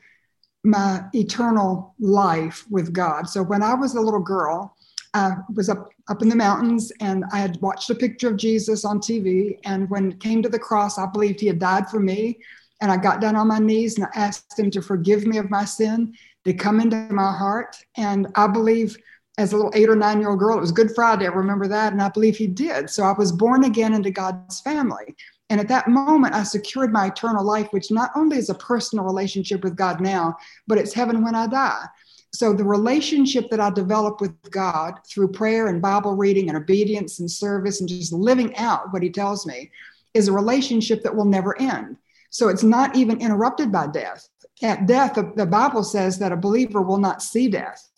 my 0.62 1.04
eternal 1.14 1.94
life 1.98 2.66
with 2.70 2.92
God. 2.92 3.28
So 3.28 3.42
when 3.42 3.62
I 3.62 3.74
was 3.74 3.94
a 3.94 4.00
little 4.00 4.20
girl, 4.20 4.76
I 5.14 5.36
was 5.54 5.68
up 5.68 5.90
up 6.08 6.22
in 6.22 6.28
the 6.28 6.36
mountains, 6.36 6.92
and 7.00 7.24
I 7.32 7.38
had 7.38 7.60
watched 7.60 7.90
a 7.90 7.94
picture 7.94 8.28
of 8.28 8.36
Jesus 8.36 8.84
on 8.84 9.00
TV. 9.00 9.58
And 9.64 9.88
when 9.90 10.12
it 10.12 10.20
came 10.20 10.42
to 10.42 10.48
the 10.48 10.58
cross, 10.58 10.98
I 10.98 11.06
believed 11.06 11.40
He 11.40 11.46
had 11.46 11.58
died 11.58 11.88
for 11.88 12.00
me. 12.00 12.38
And 12.82 12.90
I 12.90 12.96
got 12.96 13.20
down 13.20 13.36
on 13.36 13.46
my 13.46 13.58
knees 13.58 13.96
and 13.98 14.06
I 14.06 14.18
asked 14.18 14.58
Him 14.58 14.70
to 14.70 14.80
forgive 14.80 15.26
me 15.26 15.36
of 15.36 15.50
my 15.50 15.66
sin, 15.66 16.14
to 16.44 16.54
come 16.54 16.80
into 16.80 16.96
my 17.12 17.30
heart. 17.30 17.76
And 17.96 18.28
I 18.36 18.46
believe 18.46 18.96
as 19.40 19.52
a 19.52 19.56
little 19.56 19.72
eight 19.74 19.88
or 19.88 19.96
nine 19.96 20.20
year 20.20 20.30
old 20.30 20.38
girl. 20.38 20.58
It 20.58 20.60
was 20.60 20.72
Good 20.72 20.94
Friday. 20.94 21.26
I 21.26 21.30
remember 21.30 21.66
that. 21.68 21.92
And 21.92 22.02
I 22.02 22.10
believe 22.10 22.36
he 22.36 22.46
did. 22.46 22.90
So 22.90 23.04
I 23.04 23.12
was 23.12 23.32
born 23.32 23.64
again 23.64 23.94
into 23.94 24.10
God's 24.10 24.60
family. 24.60 25.16
And 25.48 25.58
at 25.58 25.68
that 25.68 25.88
moment, 25.88 26.34
I 26.34 26.44
secured 26.44 26.92
my 26.92 27.06
eternal 27.06 27.44
life, 27.44 27.68
which 27.72 27.90
not 27.90 28.10
only 28.14 28.38
is 28.38 28.50
a 28.50 28.54
personal 28.54 29.04
relationship 29.04 29.64
with 29.64 29.74
God 29.74 30.00
now, 30.00 30.36
but 30.68 30.78
it's 30.78 30.94
heaven 30.94 31.24
when 31.24 31.34
I 31.34 31.48
die. 31.48 31.86
So 32.32 32.52
the 32.52 32.64
relationship 32.64 33.50
that 33.50 33.58
I 33.58 33.70
develop 33.70 34.20
with 34.20 34.32
God 34.50 34.94
through 35.10 35.32
prayer 35.32 35.66
and 35.66 35.82
Bible 35.82 36.14
reading 36.14 36.48
and 36.48 36.56
obedience 36.56 37.18
and 37.18 37.28
service 37.28 37.80
and 37.80 37.88
just 37.88 38.12
living 38.12 38.54
out 38.56 38.92
what 38.92 39.02
he 39.02 39.10
tells 39.10 39.46
me 39.46 39.72
is 40.14 40.28
a 40.28 40.32
relationship 40.32 41.02
that 41.02 41.16
will 41.16 41.24
never 41.24 41.60
end. 41.60 41.96
So 42.30 42.48
it's 42.48 42.62
not 42.62 42.94
even 42.94 43.20
interrupted 43.20 43.72
by 43.72 43.88
death. 43.88 44.28
At 44.62 44.86
death, 44.86 45.18
the 45.34 45.46
Bible 45.46 45.82
says 45.82 46.18
that 46.18 46.30
a 46.30 46.36
believer 46.36 46.82
will 46.82 46.98
not 46.98 47.22
see 47.22 47.48
death. 47.48 47.89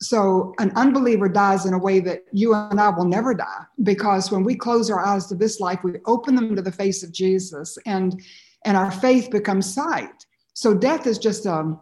So 0.00 0.54
an 0.60 0.70
unbeliever 0.76 1.28
dies 1.28 1.66
in 1.66 1.74
a 1.74 1.78
way 1.78 1.98
that 2.00 2.24
you 2.32 2.54
and 2.54 2.80
I 2.80 2.88
will 2.90 3.04
never 3.04 3.34
die 3.34 3.64
because 3.82 4.30
when 4.30 4.44
we 4.44 4.54
close 4.54 4.90
our 4.90 5.04
eyes 5.04 5.26
to 5.26 5.34
this 5.34 5.58
life, 5.58 5.80
we 5.82 5.94
open 6.06 6.36
them 6.36 6.54
to 6.54 6.62
the 6.62 6.72
face 6.72 7.02
of 7.02 7.12
Jesus 7.12 7.76
and 7.84 8.22
and 8.64 8.76
our 8.76 8.90
faith 8.90 9.30
becomes 9.30 9.72
sight. 9.72 10.26
So 10.54 10.74
death 10.74 11.06
is 11.06 11.18
just 11.18 11.46
a 11.46 11.54
um, 11.54 11.80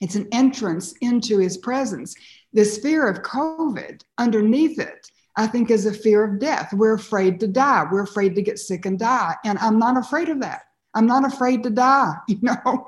it's 0.00 0.14
an 0.14 0.28
entrance 0.30 0.94
into 1.00 1.38
his 1.38 1.56
presence. 1.56 2.14
This 2.52 2.78
fear 2.78 3.08
of 3.08 3.22
COVID 3.22 4.02
underneath 4.18 4.78
it, 4.78 5.10
I 5.36 5.46
think, 5.46 5.70
is 5.70 5.86
a 5.86 5.92
fear 5.92 6.22
of 6.24 6.38
death. 6.38 6.72
We're 6.72 6.94
afraid 6.94 7.40
to 7.40 7.46
die. 7.46 7.86
We're 7.90 8.02
afraid 8.02 8.34
to 8.34 8.42
get 8.42 8.58
sick 8.58 8.84
and 8.84 8.98
die. 8.98 9.34
And 9.44 9.58
I'm 9.58 9.78
not 9.78 9.96
afraid 9.96 10.28
of 10.28 10.40
that. 10.40 10.65
I'm 10.96 11.06
not 11.06 11.24
afraid 11.24 11.62
to 11.62 11.70
die. 11.70 12.14
You 12.28 12.38
know, 12.42 12.86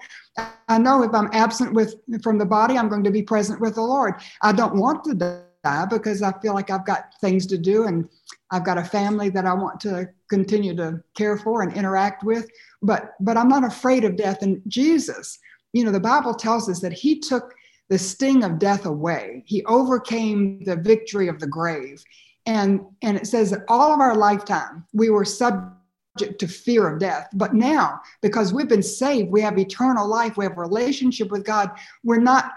I 0.68 0.78
know 0.78 1.02
if 1.02 1.14
I'm 1.14 1.30
absent 1.32 1.72
with 1.72 1.94
from 2.22 2.38
the 2.38 2.46
body, 2.46 2.76
I'm 2.76 2.88
going 2.88 3.04
to 3.04 3.10
be 3.10 3.22
present 3.22 3.60
with 3.60 3.74
the 3.74 3.82
Lord. 3.82 4.14
I 4.42 4.52
don't 4.52 4.76
want 4.76 5.04
to 5.04 5.14
die 5.14 5.86
because 5.86 6.22
I 6.22 6.32
feel 6.40 6.54
like 6.54 6.70
I've 6.70 6.86
got 6.86 7.12
things 7.20 7.46
to 7.46 7.58
do 7.58 7.86
and 7.86 8.08
I've 8.50 8.64
got 8.64 8.78
a 8.78 8.84
family 8.84 9.28
that 9.30 9.46
I 9.46 9.54
want 9.54 9.80
to 9.80 10.08
continue 10.30 10.74
to 10.76 11.02
care 11.16 11.36
for 11.38 11.62
and 11.62 11.72
interact 11.76 12.24
with. 12.24 12.48
But 12.82 13.12
but 13.20 13.36
I'm 13.36 13.48
not 13.48 13.64
afraid 13.64 14.04
of 14.04 14.16
death. 14.16 14.42
And 14.42 14.62
Jesus, 14.68 15.38
you 15.72 15.84
know, 15.84 15.92
the 15.92 16.00
Bible 16.00 16.34
tells 16.34 16.68
us 16.68 16.80
that 16.80 16.92
He 16.92 17.20
took 17.20 17.54
the 17.88 17.98
sting 17.98 18.44
of 18.44 18.58
death 18.58 18.86
away. 18.86 19.42
He 19.46 19.64
overcame 19.64 20.62
the 20.64 20.76
victory 20.76 21.28
of 21.28 21.40
the 21.40 21.46
grave. 21.46 22.02
And, 22.46 22.80
and 23.02 23.16
it 23.16 23.26
says 23.26 23.50
that 23.50 23.64
all 23.68 23.92
of 23.92 24.00
our 24.00 24.14
lifetime 24.14 24.84
we 24.92 25.10
were 25.10 25.24
subject 25.24 25.77
to 26.18 26.48
fear 26.48 26.88
of 26.88 27.00
death. 27.00 27.28
But 27.32 27.54
now, 27.54 28.00
because 28.20 28.52
we've 28.52 28.68
been 28.68 28.82
saved, 28.82 29.30
we 29.30 29.40
have 29.40 29.58
eternal 29.58 30.06
life, 30.06 30.36
we 30.36 30.44
have 30.44 30.56
a 30.56 30.60
relationship 30.60 31.30
with 31.30 31.44
God, 31.44 31.70
we're 32.04 32.20
not 32.20 32.52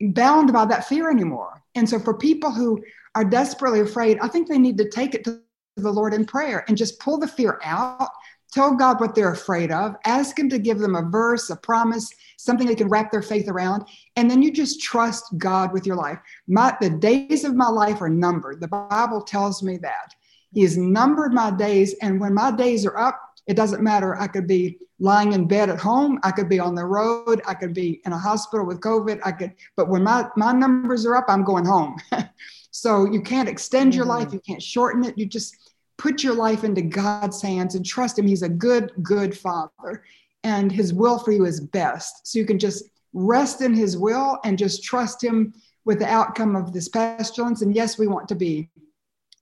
bound 0.00 0.52
by 0.52 0.64
that 0.66 0.88
fear 0.88 1.10
anymore. 1.10 1.62
And 1.74 1.88
so, 1.88 1.98
for 1.98 2.14
people 2.14 2.50
who 2.50 2.82
are 3.14 3.24
desperately 3.24 3.80
afraid, 3.80 4.18
I 4.20 4.28
think 4.28 4.48
they 4.48 4.58
need 4.58 4.78
to 4.78 4.88
take 4.88 5.14
it 5.14 5.24
to 5.24 5.40
the 5.76 5.90
Lord 5.90 6.14
in 6.14 6.24
prayer 6.24 6.64
and 6.68 6.76
just 6.76 7.00
pull 7.00 7.18
the 7.18 7.28
fear 7.28 7.60
out. 7.64 8.08
Tell 8.52 8.74
God 8.74 9.00
what 9.00 9.14
they're 9.14 9.32
afraid 9.32 9.70
of. 9.70 9.94
Ask 10.04 10.38
Him 10.38 10.48
to 10.50 10.58
give 10.58 10.80
them 10.80 10.96
a 10.96 11.08
verse, 11.08 11.50
a 11.50 11.56
promise, 11.56 12.10
something 12.36 12.66
they 12.66 12.74
can 12.74 12.88
wrap 12.88 13.12
their 13.12 13.22
faith 13.22 13.48
around. 13.48 13.84
And 14.16 14.28
then 14.28 14.42
you 14.42 14.50
just 14.52 14.82
trust 14.82 15.38
God 15.38 15.72
with 15.72 15.86
your 15.86 15.96
life. 15.96 16.18
My, 16.48 16.76
the 16.80 16.90
days 16.90 17.44
of 17.44 17.54
my 17.54 17.68
life 17.68 18.02
are 18.02 18.08
numbered. 18.08 18.60
The 18.60 18.68
Bible 18.68 19.22
tells 19.22 19.62
me 19.62 19.76
that. 19.78 20.14
He 20.52 20.62
has 20.62 20.76
numbered 20.76 21.32
my 21.32 21.50
days. 21.50 21.94
And 22.02 22.20
when 22.20 22.34
my 22.34 22.50
days 22.50 22.84
are 22.86 22.96
up, 22.96 23.20
it 23.46 23.54
doesn't 23.54 23.82
matter. 23.82 24.16
I 24.16 24.26
could 24.26 24.46
be 24.46 24.78
lying 24.98 25.32
in 25.32 25.48
bed 25.48 25.70
at 25.70 25.78
home. 25.78 26.20
I 26.22 26.30
could 26.30 26.48
be 26.48 26.60
on 26.60 26.74
the 26.74 26.84
road. 26.84 27.40
I 27.46 27.54
could 27.54 27.74
be 27.74 28.00
in 28.04 28.12
a 28.12 28.18
hospital 28.18 28.66
with 28.66 28.80
COVID. 28.80 29.20
I 29.24 29.32
could, 29.32 29.54
but 29.76 29.88
when 29.88 30.04
my, 30.04 30.26
my 30.36 30.52
numbers 30.52 31.06
are 31.06 31.16
up, 31.16 31.24
I'm 31.28 31.42
going 31.42 31.64
home. 31.64 31.96
so 32.70 33.10
you 33.10 33.22
can't 33.22 33.48
extend 33.48 33.94
your 33.94 34.04
life. 34.04 34.28
Mm-hmm. 34.28 34.34
You 34.34 34.40
can't 34.46 34.62
shorten 34.62 35.04
it. 35.04 35.16
You 35.16 35.26
just 35.26 35.56
put 35.96 36.22
your 36.22 36.34
life 36.34 36.64
into 36.64 36.82
God's 36.82 37.42
hands 37.42 37.74
and 37.74 37.84
trust 37.84 38.18
Him. 38.18 38.26
He's 38.26 38.42
a 38.42 38.48
good, 38.48 38.92
good 39.02 39.36
Father, 39.36 40.04
and 40.44 40.70
His 40.70 40.94
will 40.94 41.18
for 41.18 41.32
you 41.32 41.44
is 41.44 41.60
best. 41.60 42.26
So 42.26 42.38
you 42.38 42.46
can 42.46 42.58
just 42.58 42.84
rest 43.12 43.60
in 43.60 43.74
His 43.74 43.98
will 43.98 44.38
and 44.44 44.56
just 44.56 44.84
trust 44.84 45.22
Him 45.22 45.52
with 45.84 45.98
the 45.98 46.06
outcome 46.06 46.56
of 46.56 46.72
this 46.72 46.88
pestilence. 46.88 47.62
And 47.62 47.74
yes, 47.74 47.98
we 47.98 48.06
want 48.06 48.28
to 48.28 48.34
be 48.34 48.70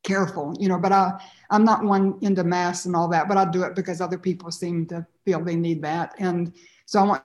careful, 0.02 0.54
you 0.58 0.68
know, 0.68 0.78
but 0.78 0.92
I, 0.92 1.12
I'm 1.50 1.64
not 1.64 1.84
one 1.84 2.18
into 2.22 2.44
mass 2.44 2.86
and 2.86 2.94
all 2.94 3.08
that, 3.08 3.28
but 3.28 3.36
I 3.36 3.50
do 3.50 3.62
it 3.62 3.74
because 3.74 4.00
other 4.00 4.18
people 4.18 4.50
seem 4.50 4.86
to 4.86 5.06
feel 5.24 5.44
they 5.44 5.56
need 5.56 5.82
that. 5.82 6.14
And 6.18 6.52
so 6.86 7.00
I 7.00 7.04
want 7.04 7.24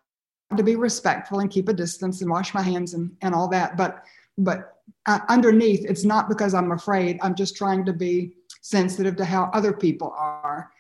to 0.58 0.64
be 0.64 0.76
respectful 0.76 1.40
and 1.40 1.50
keep 1.50 1.70
a 1.70 1.74
distance 1.74 2.22
and 2.22 2.30
wash 2.30 2.54
my 2.54 2.62
hands 2.62 2.94
and, 2.94 3.12
and 3.22 3.34
all 3.34 3.48
that. 3.50 3.78
But, 3.78 4.04
but 4.38 4.78
uh, 5.06 5.20
underneath, 5.30 5.86
it's 5.90 6.04
not 6.04 6.30
because 6.30 6.54
I'm 6.54 6.72
afraid. 6.72 7.20
I'm 7.22 7.36
just 7.36 7.56
trying 7.56 7.86
to 7.86 7.94
be 7.94 8.34
sensitive 8.62 9.16
to 9.18 9.26
how 9.26 9.50
other 9.54 9.74
people 9.74 10.14
are. 10.18 10.72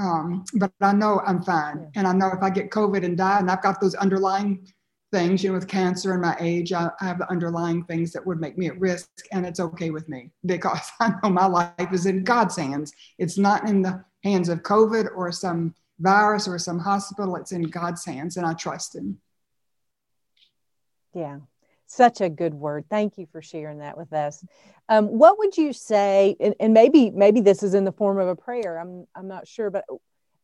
Um, 0.00 0.44
but 0.54 0.72
I 0.80 0.92
know 0.92 1.20
I'm 1.26 1.42
fine. 1.42 1.90
And 1.94 2.06
I 2.06 2.12
know 2.12 2.28
if 2.28 2.42
I 2.42 2.50
get 2.50 2.70
COVID 2.70 3.04
and 3.04 3.16
die, 3.16 3.38
and 3.38 3.50
I've 3.50 3.62
got 3.62 3.80
those 3.80 3.94
underlying 3.94 4.66
things, 5.12 5.44
you 5.44 5.50
know, 5.50 5.54
with 5.54 5.68
cancer 5.68 6.12
and 6.12 6.22
my 6.22 6.36
age, 6.40 6.72
I, 6.72 6.90
I, 7.00 7.04
have 7.04 7.18
the 7.18 7.30
underlying 7.30 7.84
things 7.84 8.12
that 8.12 8.26
would 8.26 8.40
make 8.40 8.58
me 8.58 8.66
at 8.66 8.80
risk, 8.80 9.08
and 9.30 9.46
it's 9.46 9.60
okay 9.60 9.90
with 9.90 10.08
me 10.08 10.30
because 10.46 10.90
I 10.98 11.12
know 11.22 11.30
my 11.30 11.46
life 11.46 11.92
is 11.92 12.06
in 12.06 12.24
God's 12.24 12.56
hands. 12.56 12.92
It's 13.18 13.38
not 13.38 13.68
in 13.68 13.82
the 13.82 14.04
hands 14.24 14.48
of 14.48 14.62
COVID 14.62 15.08
or 15.14 15.30
some 15.30 15.74
virus 16.00 16.48
or 16.48 16.58
some 16.58 16.78
hospital. 16.78 17.36
It's 17.36 17.52
in 17.52 17.62
God's 17.62 18.04
hands, 18.04 18.36
and 18.36 18.46
I 18.46 18.54
trust 18.54 18.96
Him. 18.96 19.18
Yeah, 21.14 21.38
such 21.86 22.22
a 22.22 22.30
good 22.30 22.54
word. 22.54 22.86
Thank 22.88 23.18
you 23.18 23.26
for 23.30 23.42
sharing 23.42 23.78
that 23.78 23.98
with 23.98 24.12
us. 24.14 24.42
Um, 24.88 25.06
what 25.06 25.38
would 25.38 25.56
you 25.56 25.74
say? 25.74 26.36
And, 26.40 26.54
and 26.58 26.72
maybe 26.72 27.10
maybe 27.10 27.40
this 27.40 27.62
is 27.62 27.74
in 27.74 27.84
the 27.84 27.92
form 27.92 28.18
of 28.18 28.28
a 28.28 28.36
prayer. 28.36 28.78
I'm 28.78 29.06
I'm 29.14 29.28
not 29.28 29.46
sure, 29.46 29.70
but 29.70 29.84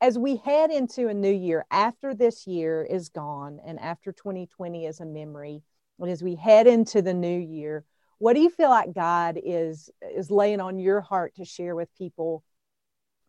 as 0.00 0.18
we 0.18 0.36
head 0.36 0.70
into 0.70 1.08
a 1.08 1.14
new 1.14 1.32
year, 1.32 1.66
after 1.70 2.14
this 2.14 2.46
year 2.46 2.86
is 2.88 3.08
gone 3.08 3.60
and 3.64 3.80
after 3.80 4.12
2020 4.12 4.86
is 4.86 5.00
a 5.00 5.04
memory, 5.04 5.62
and 5.98 6.10
as 6.10 6.22
we 6.22 6.36
head 6.36 6.66
into 6.66 7.02
the 7.02 7.14
new 7.14 7.38
year, 7.38 7.84
what 8.18 8.34
do 8.34 8.40
you 8.40 8.50
feel 8.50 8.70
like 8.70 8.94
God 8.94 9.38
is 9.42 9.90
is 10.02 10.30
laying 10.30 10.60
on 10.60 10.78
your 10.78 11.00
heart 11.00 11.34
to 11.36 11.44
share 11.44 11.74
with 11.74 11.88
people, 11.96 12.44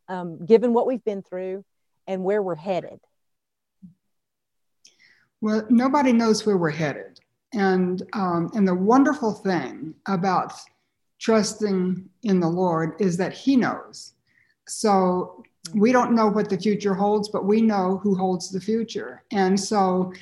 um, 0.08 0.46
given 0.46 0.74
what 0.74 0.88
we've 0.88 1.04
been 1.04 1.22
through 1.22 1.64
and 2.08 2.24
where 2.24 2.42
we're 2.42 2.56
headed? 2.56 3.00
Well, 5.42 5.66
nobody 5.70 6.12
knows 6.12 6.46
where 6.46 6.58
we're 6.58 6.70
headed, 6.70 7.20
and 7.54 8.02
um, 8.14 8.52
and 8.54 8.68
the 8.68 8.76
wonderful 8.76 9.34
thing 9.34 9.96
about 10.08 10.54
trusting 11.20 12.10
in 12.24 12.40
the 12.40 12.50
Lord 12.50 12.94
is 13.00 13.18
that 13.18 13.34
He 13.34 13.56
knows. 13.56 14.14
So 14.68 15.44
we 15.74 15.92
don't 15.92 16.16
know 16.16 16.28
what 16.28 16.50
the 16.50 16.58
future 16.58 16.94
holds, 16.94 17.30
but 17.30 17.46
we 17.46 17.62
know 17.62 18.00
who 18.04 18.16
holds 18.16 18.52
the 18.52 18.62
future, 18.62 19.24
and 19.32 19.60
so 19.60 20.14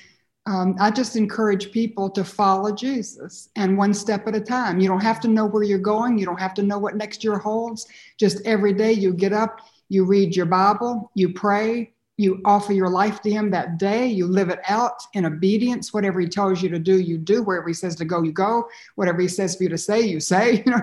um, 0.47 0.77
I 0.79 0.91
just 0.91 1.17
encourage 1.17 1.71
people 1.73 2.09
to 2.11 2.23
follow 2.23 2.73
Jesus 2.73 3.49
and 3.57 3.77
one 3.77 3.93
step 3.93 4.27
at 4.27 4.35
a 4.35 4.39
time. 4.39 4.79
You 4.79 4.87
don't 4.87 5.03
have 5.03 5.19
to 5.21 5.27
know 5.27 5.45
where 5.45 5.63
you're 5.63 5.77
going. 5.77 6.17
You 6.17 6.25
don't 6.25 6.39
have 6.39 6.53
to 6.53 6.63
know 6.63 6.79
what 6.79 6.95
next 6.95 7.21
year 7.21 7.37
holds. 7.37 7.85
Just 8.17 8.41
every 8.45 8.71
day 8.71 8.93
you 8.93 9.13
get 9.13 9.33
up, 9.33 9.59
you 9.89 10.05
read 10.05 10.37
your 10.37 10.45
Bible, 10.45 11.11
you 11.15 11.33
pray, 11.33 11.91
you 12.17 12.41
offer 12.45 12.74
your 12.74 12.89
life 12.89 13.21
to 13.21 13.31
Him 13.31 13.50
that 13.51 13.77
day, 13.77 14.07
you 14.07 14.27
live 14.27 14.50
it 14.50 14.59
out 14.67 15.00
in 15.13 15.25
obedience. 15.25 15.93
Whatever 15.93 16.19
He 16.19 16.27
tells 16.27 16.62
you 16.62 16.69
to 16.69 16.79
do, 16.79 17.00
you 17.00 17.17
do. 17.17 17.43
Wherever 17.43 17.67
He 17.67 17.74
says 17.74 17.95
to 17.97 18.05
go, 18.05 18.24
you 18.24 18.31
go. 18.31 18.67
Whatever 18.95 19.21
He 19.21 19.27
says 19.27 19.55
for 19.55 19.63
you 19.63 19.69
to 19.69 19.77
say, 19.77 20.01
you 20.01 20.19
say. 20.19 20.63
You 20.67 20.71
know, 20.71 20.81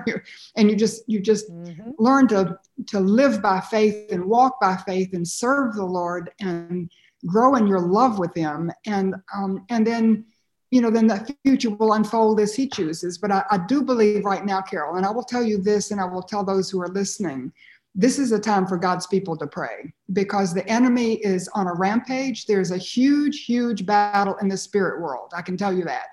and 0.55 0.69
you 0.69 0.75
just 0.75 1.03
you 1.07 1.19
just 1.19 1.51
mm-hmm. 1.51 1.91
learn 1.99 2.27
to 2.29 2.57
to 2.87 2.99
live 2.99 3.41
by 3.41 3.59
faith 3.59 4.11
and 4.11 4.25
walk 4.25 4.59
by 4.59 4.77
faith 4.77 5.13
and 5.13 5.27
serve 5.27 5.75
the 5.75 5.85
Lord 5.85 6.31
and 6.39 6.89
grow 7.25 7.55
in 7.55 7.67
your 7.67 7.79
love 7.79 8.19
with 8.19 8.33
him 8.35 8.71
and 8.85 9.15
um, 9.33 9.65
and 9.69 9.85
then 9.85 10.25
you 10.71 10.81
know 10.81 10.89
then 10.89 11.07
the 11.07 11.35
future 11.43 11.69
will 11.69 11.93
unfold 11.93 12.39
as 12.39 12.55
he 12.55 12.67
chooses 12.67 13.17
but 13.17 13.31
I, 13.31 13.43
I 13.49 13.57
do 13.57 13.81
believe 13.81 14.25
right 14.25 14.45
now 14.45 14.61
carol 14.61 14.95
and 14.95 15.05
i 15.05 15.11
will 15.11 15.23
tell 15.23 15.43
you 15.43 15.57
this 15.57 15.91
and 15.91 15.99
i 15.99 16.05
will 16.05 16.23
tell 16.23 16.43
those 16.43 16.69
who 16.69 16.81
are 16.81 16.87
listening 16.87 17.51
this 17.95 18.19
is 18.19 18.31
a 18.31 18.39
time 18.39 18.67
for 18.67 18.77
god's 18.77 19.07
people 19.07 19.37
to 19.37 19.47
pray 19.47 19.93
because 20.13 20.53
the 20.53 20.67
enemy 20.67 21.13
is 21.15 21.47
on 21.55 21.67
a 21.67 21.73
rampage. 21.73 22.45
There's 22.45 22.71
a 22.71 22.77
huge 22.77 23.45
huge 23.45 23.85
battle 23.85 24.35
in 24.41 24.49
the 24.49 24.57
spirit 24.57 25.01
world. 25.01 25.31
I 25.35 25.41
can 25.41 25.57
tell 25.57 25.73
you 25.73 25.85
that. 25.85 26.07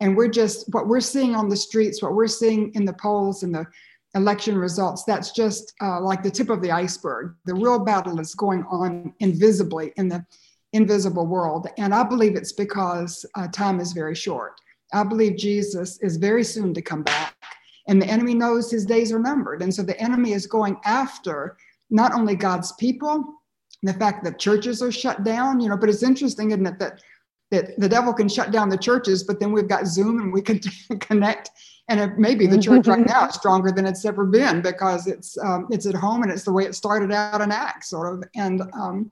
And 0.00 0.16
we're 0.16 0.28
just 0.28 0.72
what 0.72 0.88
we're 0.88 1.00
seeing 1.00 1.34
on 1.34 1.48
the 1.48 1.56
streets 1.56 2.02
what 2.02 2.14
we're 2.14 2.26
seeing 2.26 2.72
in 2.74 2.84
the 2.84 2.94
polls 2.94 3.42
and 3.42 3.54
the 3.54 3.66
election 4.14 4.56
results 4.56 5.04
that's 5.04 5.32
just 5.32 5.74
uh, 5.82 6.00
like 6.00 6.22
the 6.22 6.30
tip 6.30 6.48
of 6.48 6.62
the 6.62 6.72
iceberg. 6.72 7.34
The 7.44 7.54
real 7.54 7.78
battle 7.78 8.18
is 8.20 8.34
going 8.34 8.64
on 8.70 9.12
invisibly 9.20 9.92
in 9.96 10.08
the 10.08 10.24
invisible 10.72 11.26
world. 11.26 11.68
And 11.78 11.94
I 11.94 12.02
believe 12.02 12.36
it's 12.36 12.52
because 12.52 13.24
uh, 13.34 13.48
time 13.48 13.80
is 13.80 13.92
very 13.92 14.14
short. 14.14 14.60
I 14.92 15.04
believe 15.04 15.36
Jesus 15.36 15.98
is 16.00 16.16
very 16.16 16.44
soon 16.44 16.72
to 16.74 16.82
come 16.82 17.02
back, 17.02 17.36
and 17.88 18.00
the 18.00 18.06
enemy 18.06 18.34
knows 18.34 18.70
his 18.70 18.86
days 18.86 19.10
are 19.12 19.18
numbered. 19.18 19.62
And 19.62 19.74
so 19.74 19.82
the 19.82 19.98
enemy 20.00 20.32
is 20.32 20.46
going 20.46 20.78
after 20.84 21.56
not 21.90 22.12
only 22.12 22.36
God's 22.36 22.72
people, 22.72 23.24
the 23.82 23.94
fact 23.94 24.24
that 24.24 24.38
churches 24.38 24.82
are 24.82 24.92
shut 24.92 25.24
down, 25.24 25.58
you 25.58 25.68
know, 25.68 25.76
but 25.76 25.88
it's 25.88 26.02
interesting, 26.02 26.50
isn't 26.50 26.66
it, 26.66 26.78
that 26.78 27.00
that 27.50 27.80
the 27.80 27.88
devil 27.88 28.12
can 28.12 28.28
shut 28.28 28.50
down 28.50 28.68
the 28.68 28.76
churches, 28.76 29.24
but 29.24 29.40
then 29.40 29.52
we've 29.52 29.68
got 29.68 29.86
Zoom 29.86 30.20
and 30.20 30.30
we 30.30 30.42
can 30.42 30.60
connect. 31.00 31.50
And 31.88 31.98
it, 31.98 32.18
maybe 32.18 32.46
the 32.46 32.60
church 32.60 32.86
right 32.86 33.06
now 33.06 33.26
is 33.26 33.34
stronger 33.34 33.72
than 33.72 33.86
it's 33.86 34.04
ever 34.04 34.26
been 34.26 34.60
because 34.60 35.06
it's 35.06 35.38
um, 35.38 35.66
it's 35.70 35.86
at 35.86 35.94
home 35.94 36.22
and 36.22 36.30
it's 36.30 36.44
the 36.44 36.52
way 36.52 36.64
it 36.64 36.74
started 36.74 37.10
out 37.10 37.40
in 37.40 37.50
Acts, 37.50 37.88
sort 37.88 38.12
of. 38.12 38.22
And 38.36 38.62
um, 38.74 39.10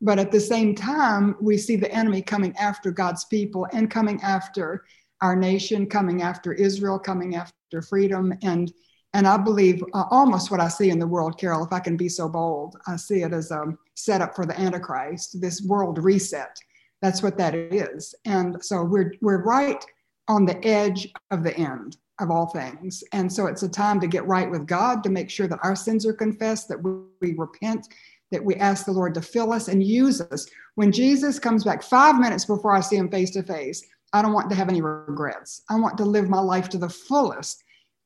but 0.00 0.18
at 0.18 0.32
the 0.32 0.40
same 0.40 0.74
time, 0.74 1.36
we 1.40 1.56
see 1.56 1.76
the 1.76 1.92
enemy 1.92 2.22
coming 2.22 2.56
after 2.56 2.90
God's 2.90 3.24
people 3.26 3.68
and 3.72 3.88
coming 3.88 4.20
after 4.22 4.84
our 5.22 5.36
nation, 5.36 5.86
coming 5.86 6.22
after 6.22 6.52
Israel, 6.52 6.98
coming 6.98 7.36
after 7.36 7.82
freedom. 7.82 8.32
And 8.42 8.72
and 9.14 9.26
I 9.26 9.38
believe 9.38 9.82
uh, 9.94 10.04
almost 10.10 10.50
what 10.50 10.60
I 10.60 10.68
see 10.68 10.90
in 10.90 10.98
the 10.98 11.06
world, 11.06 11.38
Carol, 11.38 11.64
if 11.64 11.72
I 11.72 11.80
can 11.80 11.96
be 11.96 12.08
so 12.08 12.28
bold, 12.28 12.76
I 12.86 12.96
see 12.96 13.22
it 13.22 13.32
as 13.32 13.50
a 13.50 13.64
setup 13.94 14.36
for 14.36 14.44
the 14.44 14.58
Antichrist, 14.60 15.40
this 15.40 15.62
world 15.62 15.96
reset. 15.98 16.54
That's 17.00 17.22
what 17.22 17.38
that 17.38 17.54
is. 17.54 18.14
And 18.24 18.62
so 18.62 18.84
we're 18.84 19.14
we're 19.22 19.42
right 19.42 19.82
on 20.28 20.44
the 20.44 20.62
edge 20.66 21.08
of 21.30 21.44
the 21.44 21.56
end 21.56 21.96
of 22.18 22.30
all 22.30 22.46
things. 22.46 23.04
And 23.12 23.32
so 23.32 23.46
it's 23.46 23.62
a 23.62 23.68
time 23.68 24.00
to 24.00 24.06
get 24.06 24.26
right 24.26 24.50
with 24.50 24.66
God, 24.66 25.02
to 25.04 25.10
make 25.10 25.30
sure 25.30 25.46
that 25.48 25.60
our 25.62 25.76
sins 25.76 26.06
are 26.06 26.14
confessed, 26.14 26.68
that 26.68 26.82
we, 26.82 26.92
we 27.20 27.34
repent, 27.34 27.86
that 28.30 28.44
we 28.44 28.54
ask 28.56 28.86
the 28.86 28.92
Lord 28.92 29.14
to 29.14 29.22
fill 29.22 29.52
us 29.52 29.68
and 29.68 29.82
use 29.82 30.20
us. 30.20 30.46
When 30.74 30.92
Jesus 30.92 31.38
comes 31.38 31.64
back 31.64 31.82
five 31.82 32.18
minutes 32.18 32.44
before 32.44 32.74
I 32.74 32.80
see 32.80 32.96
him 32.96 33.10
face 33.10 33.30
to 33.32 33.42
face, 33.42 33.86
I 34.12 34.22
don't 34.22 34.32
want 34.32 34.50
to 34.50 34.56
have 34.56 34.68
any 34.68 34.82
regrets. 34.82 35.62
I 35.68 35.76
want 35.76 35.98
to 35.98 36.04
live 36.04 36.28
my 36.28 36.40
life 36.40 36.68
to 36.70 36.78
the 36.78 36.88
fullest 36.88 37.62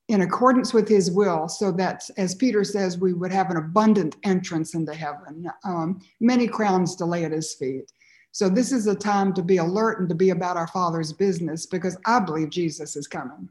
in 0.08 0.22
accordance 0.22 0.74
with 0.74 0.88
his 0.88 1.10
will, 1.10 1.48
so 1.48 1.70
that, 1.72 2.02
as 2.16 2.34
Peter 2.34 2.64
says, 2.64 2.98
we 2.98 3.12
would 3.12 3.32
have 3.32 3.50
an 3.50 3.56
abundant 3.56 4.16
entrance 4.24 4.74
into 4.74 4.92
heaven, 4.92 5.46
um, 5.64 6.00
many 6.20 6.48
crowns 6.48 6.96
to 6.96 7.04
lay 7.04 7.24
at 7.24 7.30
his 7.30 7.54
feet. 7.54 7.92
So, 8.32 8.48
this 8.48 8.72
is 8.72 8.88
a 8.88 8.94
time 8.94 9.32
to 9.34 9.42
be 9.42 9.58
alert 9.58 10.00
and 10.00 10.08
to 10.08 10.14
be 10.14 10.30
about 10.30 10.56
our 10.56 10.66
Father's 10.66 11.12
business 11.12 11.66
because 11.66 11.96
I 12.06 12.18
believe 12.18 12.50
Jesus 12.50 12.96
is 12.96 13.06
coming 13.06 13.48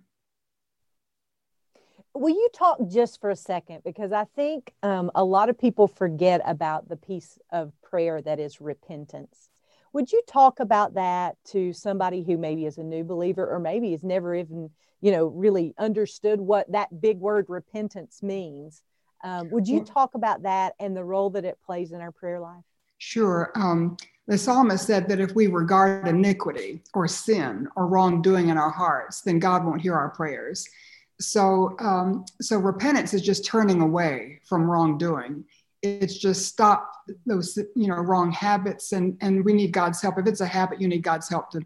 will 2.14 2.30
you 2.30 2.50
talk 2.54 2.78
just 2.90 3.22
for 3.22 3.30
a 3.30 3.36
second 3.36 3.82
because 3.84 4.12
i 4.12 4.26
think 4.36 4.74
um, 4.84 5.12
a 5.16 5.24
lot 5.24 5.50
of 5.50 5.58
people 5.58 5.88
forget 5.88 6.42
about 6.46 6.90
the 6.90 6.96
piece 6.96 7.40
of 7.52 7.72
prayer 7.82 8.22
that 8.22 8.40
is 8.40 8.60
repentance 8.60 9.50
would 9.94 10.12
you 10.12 10.22
talk 10.28 10.60
about 10.60 10.94
that 10.96 11.36
to 11.52 11.74
somebody 11.74 12.24
who 12.24 12.38
maybe 12.38 12.66
is 12.66 12.78
a 12.78 12.84
new 12.84 13.04
believer 13.04 13.48
or 13.48 13.60
maybe 13.60 13.92
has 13.92 14.04
never 14.04 14.36
even 14.36 14.70
you 15.02 15.12
know 15.12 15.28
really 15.28 15.74
understood 15.78 16.40
what 16.40 16.72
that 16.72 17.02
big 17.02 17.20
word 17.20 17.46
repentance 17.48 18.22
means? 18.22 18.84
Um, 19.24 19.50
would 19.52 19.68
you 19.68 19.84
talk 19.84 20.16
about 20.16 20.44
that 20.44 20.76
and 20.80 20.96
the 20.96 21.04
role 21.04 21.30
that 21.32 21.44
it 21.44 21.60
plays 21.66 21.92
in 21.92 22.00
our 22.00 22.12
prayer 22.12 22.40
life? 22.40 22.64
Sure. 23.00 23.52
Um, 23.56 23.98
the 24.28 24.38
psalmist 24.38 24.86
said 24.86 25.10
that 25.10 25.20
if 25.20 25.34
we 25.36 25.48
regard 25.48 26.08
iniquity 26.08 26.82
or 26.94 27.08
sin 27.08 27.68
or 27.76 27.88
wrongdoing 27.88 28.50
in 28.50 28.58
our 28.58 28.70
hearts 28.70 29.22
then 29.22 29.40
god 29.40 29.66
won't 29.66 29.82
hear 29.82 29.96
our 29.96 30.10
prayers. 30.10 30.68
So 31.20 31.76
um, 31.80 32.26
so 32.40 32.58
repentance 32.58 33.14
is 33.14 33.22
just 33.22 33.44
turning 33.46 33.82
away 33.82 34.40
from 34.46 34.70
wrongdoing 34.70 35.44
it's 35.82 36.18
just 36.18 36.46
stop 36.46 36.92
those 37.26 37.58
you 37.76 37.88
know 37.88 37.96
wrong 37.96 38.32
habits 38.32 38.92
and 38.92 39.18
and 39.22 39.44
we 39.46 39.54
need 39.54 39.72
god's 39.72 40.02
help. 40.02 40.18
If 40.18 40.28
it's 40.28 40.42
a 40.42 40.46
habit 40.46 40.82
you 40.82 40.88
need 40.88 41.04
god's 41.04 41.30
help 41.30 41.50
to 41.52 41.62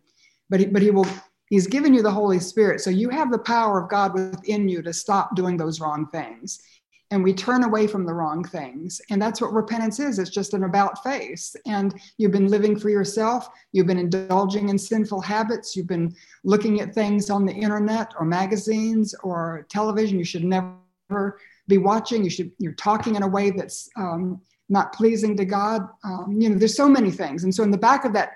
but 0.50 0.60
he, 0.60 0.66
but 0.68 0.82
he 0.82 0.92
will 0.92 1.08
he's 1.50 1.68
given 1.68 1.94
you 1.94 2.02
the 2.02 2.12
holy 2.12 2.40
spirit. 2.40 2.82
So 2.82 2.90
you 2.90 3.10
have 3.10 3.32
the 3.32 3.40
power 3.40 3.82
of 3.82 3.90
god 3.90 4.14
within 4.14 4.70
you 4.70 4.82
to 4.82 4.94
stop 4.94 5.36
doing 5.36 5.58
those 5.58 5.80
wrong 5.80 6.08
things. 6.12 6.60
And 7.12 7.24
we 7.24 7.32
turn 7.32 7.64
away 7.64 7.86
from 7.86 8.08
the 8.08 8.14
wrong 8.14 8.44
things. 8.44 9.00
And 9.12 9.22
that's 9.22 9.40
what 9.40 9.54
repentance 9.54 10.00
is. 10.00 10.18
It's 10.18 10.32
just 10.32 10.56
an 10.56 10.64
about 10.64 11.04
face. 11.04 11.56
And 11.68 11.94
you've 12.18 12.32
been 12.32 12.48
living 12.48 12.80
for 12.80 12.90
yourself, 12.90 13.48
you've 13.72 13.86
been 13.86 14.00
indulging 14.00 14.70
in 14.70 14.80
sinful 14.80 15.22
habits, 15.22 15.76
you've 15.76 15.88
been 15.88 16.16
looking 16.44 16.82
at 16.82 16.96
things 16.96 17.30
on 17.30 17.46
the 17.46 17.54
internet 17.54 18.14
or 18.18 18.26
magazines 18.26 19.14
or 19.24 19.68
television. 19.70 20.18
You 20.18 20.26
should 20.26 20.44
never 20.44 21.38
be 21.68 21.78
watching. 21.78 22.24
You 22.24 22.30
should, 22.30 22.52
you're 22.58 22.74
talking 22.74 23.16
in 23.16 23.24
a 23.24 23.28
way 23.28 23.52
that's 23.52 23.90
um, 23.98 24.42
not 24.70 24.94
pleasing 24.94 25.38
to 25.38 25.46
God. 25.46 25.88
Um, 26.04 26.38
you 26.40 26.50
know, 26.50 26.56
there's 26.56 26.76
so 26.76 26.90
many 26.90 27.12
things. 27.12 27.44
And 27.44 27.54
so 27.54 27.64
in 27.64 27.72
the 27.72 27.78
back 27.78 28.06
of 28.06 28.14
that 28.14 28.34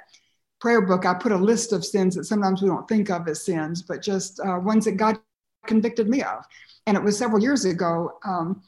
prayer 0.59 0.81
book, 0.81 1.05
I 1.05 1.13
put 1.13 1.31
a 1.31 1.37
list 1.37 1.73
of 1.73 1.85
sins 1.85 2.15
that 2.15 2.25
sometimes 2.25 2.61
we 2.61 2.67
don't 2.67 2.87
think 2.87 3.09
of 3.09 3.27
as 3.27 3.43
sins, 3.43 3.81
but 3.81 4.01
just 4.01 4.39
uh, 4.39 4.59
ones 4.59 4.85
that 4.85 4.93
God 4.93 5.19
convicted 5.65 6.07
me 6.09 6.23
of 6.23 6.45
and 6.87 6.95
it 6.97 7.03
was 7.03 7.17
several 7.17 7.41
years 7.41 7.65
ago. 7.65 8.17
Um, 8.25 8.63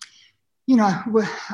you 0.67 0.75
know, 0.75 0.85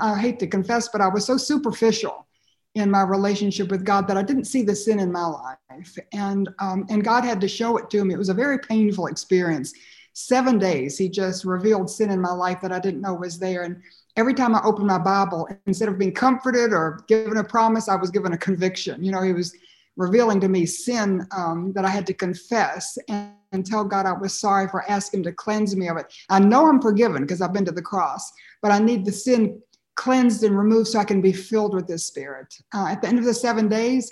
I 0.01 0.19
hate 0.19 0.39
to 0.39 0.47
confess, 0.47 0.89
but 0.89 0.99
I 0.99 1.07
was 1.07 1.23
so 1.23 1.37
superficial 1.37 2.27
in 2.73 2.91
my 2.91 3.03
relationship 3.03 3.69
with 3.69 3.85
God 3.85 4.07
that 4.09 4.17
I 4.17 4.23
didn't 4.23 4.45
see 4.45 4.63
the 4.63 4.75
sin 4.75 4.99
in 4.99 5.09
my 5.09 5.25
life, 5.25 5.97
and 6.11 6.49
um, 6.59 6.85
and 6.89 7.05
God 7.05 7.23
had 7.23 7.39
to 7.39 7.47
show 7.47 7.77
it 7.77 7.89
to 7.91 8.03
me. 8.03 8.13
It 8.13 8.17
was 8.17 8.27
a 8.27 8.33
very 8.33 8.59
painful 8.59 9.07
experience. 9.07 9.73
Seven 10.17 10.58
days, 10.58 10.97
He 10.97 11.10
just 11.10 11.43
revealed 11.43 11.89
sin 11.89 12.10
in 12.10 12.21
my 12.21 12.32
life 12.32 12.62
that 12.62 12.71
I 12.71 12.80
didn't 12.80 13.01
know 13.01 13.13
was 13.13 13.38
there, 13.38 13.63
and 13.63 13.82
every 14.15 14.34
time 14.34 14.56
I 14.56 14.62
opened 14.63 14.88
my 14.88 14.97
Bible, 14.97 15.45
instead 15.67 15.89
of 15.89 15.99
being 15.99 16.13
comforted 16.13 16.71
or 16.71 17.01
given 17.10 17.36
a 17.36 17.43
promise, 17.43 17.89
I 17.89 17.97
was 17.97 18.12
given 18.12 18.32
a 18.32 18.38
conviction. 18.38 19.04
You 19.04 19.12
know, 19.12 19.21
He 19.21 19.34
was 19.34 19.54
revealing 19.97 20.39
to 20.39 20.47
me 20.47 20.65
sin 20.65 21.28
um, 21.36 21.73
that 21.73 21.84
I 21.84 21.89
had 21.89 22.08
to 22.08 22.13
confess 22.13 22.97
and, 23.10 23.34
and, 23.51 23.65
tell 23.65 23.84
God 23.84 24.06
I 24.06 24.13
was 24.13 24.39
sorry 24.39 24.69
for 24.69 24.89
asking 24.89 25.23
to 25.23 25.34
cleanse 25.34 25.75
me 25.75 25.89
of 25.89 25.97
it. 25.97 26.13
I 26.30 26.39
know 26.39 26.67
I'm 26.67 26.82
forgiven 26.82 27.21
because 27.21 27.41
I've 27.41 27.54
been 27.54 27.65
to 27.65 27.71
the 27.71 27.82
cross, 27.82 28.32
but 28.62 28.71
I 28.71 28.80
need 28.80 29.06
the 29.06 29.12
sin 29.12 29.62
cleansed 29.95 30.43
and 30.43 30.58
removed 30.58 30.89
so 30.89 30.99
I 30.99 31.06
can 31.06 31.21
be 31.21 31.34
filled 31.34 31.73
with 31.73 31.89
His 31.89 32.06
Spirit. 32.06 32.54
Uh, 32.73 32.88
at 32.88 33.01
the 33.01 33.10
end 33.10 33.19
of 33.19 33.25
the 33.25 33.34
seven 33.34 33.67
days, 33.67 34.10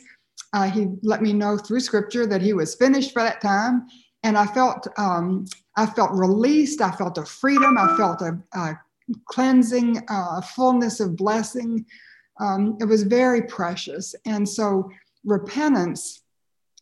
uh, 0.51 0.69
He 0.69 0.87
let 1.01 1.21
me 1.21 1.31
know 1.31 1.57
through 1.57 1.79
Scripture 1.79 2.25
that 2.27 2.41
He 2.41 2.51
was 2.51 2.75
finished 2.75 3.13
for 3.13 3.21
that 3.21 3.39
time, 3.39 3.87
and 4.23 4.37
I 4.37 4.47
felt 4.47 4.87
um, 4.97 5.45
I 5.75 5.85
felt 5.85 6.11
released. 6.11 6.81
I 6.81 6.91
felt 6.91 7.17
a 7.17 7.25
freedom. 7.25 7.77
I 7.77 7.95
felt 7.97 8.21
a, 8.21 8.37
a 8.53 8.79
cleansing, 9.25 10.03
a 10.09 10.41
fullness 10.41 10.99
of 10.99 11.15
blessing. 11.15 11.85
Um, 12.39 12.77
it 12.79 12.85
was 12.85 13.03
very 13.03 13.43
precious, 13.43 14.15
and 14.25 14.47
so 14.47 14.89
repentance 15.23 16.23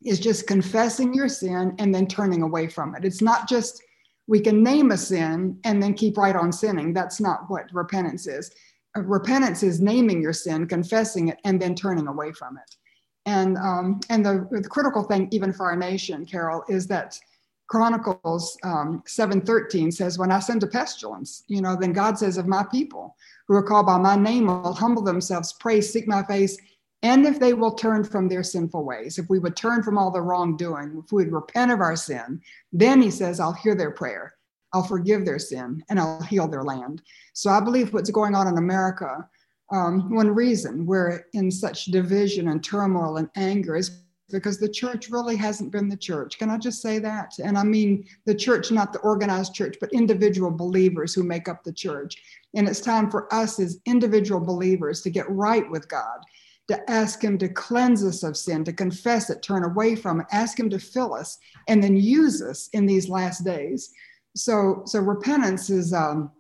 is 0.04 0.19
just 0.19 0.47
confessing 0.47 1.13
your 1.13 1.30
sin 1.30 1.75
and 1.77 1.93
then 1.93 2.08
turning 2.08 2.41
away 2.41 2.67
from 2.67 2.95
it. 2.95 3.06
It's 3.06 3.21
not 3.21 3.47
just 3.47 3.82
we 4.27 4.39
can 4.39 4.63
name 4.63 4.91
a 4.91 4.97
sin 4.97 5.60
and 5.63 5.82
then 5.82 5.93
keep 5.93 6.17
right 6.17 6.36
on 6.36 6.51
sinning. 6.51 6.93
That's 6.93 7.19
not 7.19 7.49
what 7.49 7.65
repentance 7.73 8.27
is. 8.27 8.51
Uh, 8.97 9.01
repentance 9.01 9.62
is 9.62 9.82
naming 9.82 10.21
your 10.21 10.34
sin, 10.34 10.67
confessing 10.67 11.30
it, 11.30 11.38
and 11.43 11.62
then 11.62 11.75
turning 11.75 12.08
away 12.08 12.32
from 12.32 12.58
it. 12.58 12.75
And 13.25 13.58
um, 13.58 13.99
and 14.10 14.25
the, 14.25 14.47
the 14.49 14.67
critical 14.67 15.04
thing, 15.04 15.27
even 15.32 15.54
for 15.54 15.67
our 15.67 15.75
nation, 15.75 16.25
Carol, 16.25 16.63
is 16.69 16.88
that 16.88 17.19
Chronicles 17.72 18.58
um, 18.64 19.02
7:13 19.08 19.94
says, 19.94 20.20
"When 20.20 20.30
I 20.30 20.40
send 20.40 20.62
a 20.62 20.68
pestilence, 20.68 21.44
you 21.48 21.62
know, 21.62 21.78
then 21.80 21.94
God 21.94 22.20
says 22.20 22.38
of 22.38 22.46
my 22.46 22.66
people 22.70 23.16
who 23.48 23.56
are 23.56 23.64
called 23.64 23.86
by 23.86 23.98
my 23.98 24.18
name 24.18 24.48
will 24.48 24.74
humble 24.74 25.02
themselves, 25.02 25.54
pray, 25.54 25.80
seek 25.80 26.06
my 26.06 26.22
face, 26.24 26.58
and 27.02 27.26
if 27.26 27.40
they 27.40 27.54
will 27.54 27.72
turn 27.72 28.04
from 28.04 28.28
their 28.28 28.44
sinful 28.44 28.84
ways, 28.84 29.18
if 29.18 29.30
we 29.30 29.40
would 29.40 29.56
turn 29.56 29.84
from 29.84 29.98
all 29.98 30.12
the 30.12 30.22
wrongdoing, 30.22 31.02
if 31.02 31.14
we 31.14 31.24
would 31.24 31.32
repent 31.32 31.72
of 31.72 31.80
our 31.80 31.96
sin, 31.96 32.42
then 32.74 33.02
he 33.02 33.10
says, 33.10 33.40
I'll 33.40 33.54
hear 33.54 33.74
their 33.74 33.92
prayer, 33.92 34.34
I'll 34.74 34.84
forgive 34.84 35.24
their 35.24 35.40
sin, 35.40 35.82
and 35.90 35.98
I'll 35.98 36.22
heal 36.24 36.50
their 36.50 36.64
land. 36.64 37.02
So 37.32 37.52
I 37.52 37.62
believe 37.62 37.94
what's 37.94 38.12
going 38.12 38.36
on 38.36 38.50
in 38.50 38.58
America, 38.58 39.30
um, 39.72 40.14
one 40.14 40.30
reason 40.30 40.86
we're 40.86 41.24
in 41.32 41.50
such 41.50 41.86
division 41.86 42.50
and 42.50 42.62
turmoil 42.62 43.16
and 43.16 43.30
anger 43.38 43.78
is 43.78 44.02
because 44.32 44.58
the 44.58 44.70
church 44.70 45.10
really 45.10 45.36
hasn't 45.36 45.72
been 45.72 45.88
the 45.88 45.98
church. 45.98 46.39
Can 46.39 46.50
I 46.50 46.58
just 46.58 46.82
say 46.82 46.98
that? 47.00 47.34
And 47.44 47.58
I 47.58 47.63
mean 47.63 48.06
the 48.26 48.36
church, 48.36 48.72
not 48.72 48.94
the 48.94 49.00
organized 49.00 49.54
church, 49.54 49.78
but 49.80 49.94
individual 49.94 50.52
believers 50.52 51.13
who 51.13 51.24
make 51.24 51.48
up 51.48 51.63
the 51.63 51.74
church. 51.74 52.15
And 52.56 52.67
it's 52.67 52.82
time 52.82 53.12
for 53.12 53.32
us 53.34 53.60
as 53.60 53.80
individual 53.86 54.39
believers 54.39 55.02
to 55.02 55.10
get 55.10 55.30
right 55.30 55.70
with 55.70 55.88
God 55.88 56.20
to 56.72 56.89
ask 56.89 57.22
Him 57.22 57.38
to 57.38 57.50
cleanse 57.50 58.04
us 58.04 58.24
of 58.24 58.38
sin, 58.38 58.63
to 58.63 58.74
confess 58.74 59.30
it, 59.30 59.41
turn 59.41 59.63
away 59.63 59.96
from 59.96 60.22
it, 60.22 60.28
ask 60.32 60.60
Him 60.60 60.70
to 60.70 60.80
fill 60.80 61.13
us, 61.13 61.38
and 61.67 61.84
then 61.84 61.98
use 61.98 62.41
us 62.41 62.70
in 62.74 62.86
these 62.86 63.10
last 63.10 63.44
days. 63.44 63.91
So, 64.36 64.84
so 64.86 65.00
repentance 65.00 65.70
is 65.70 65.94
um, 65.94 66.32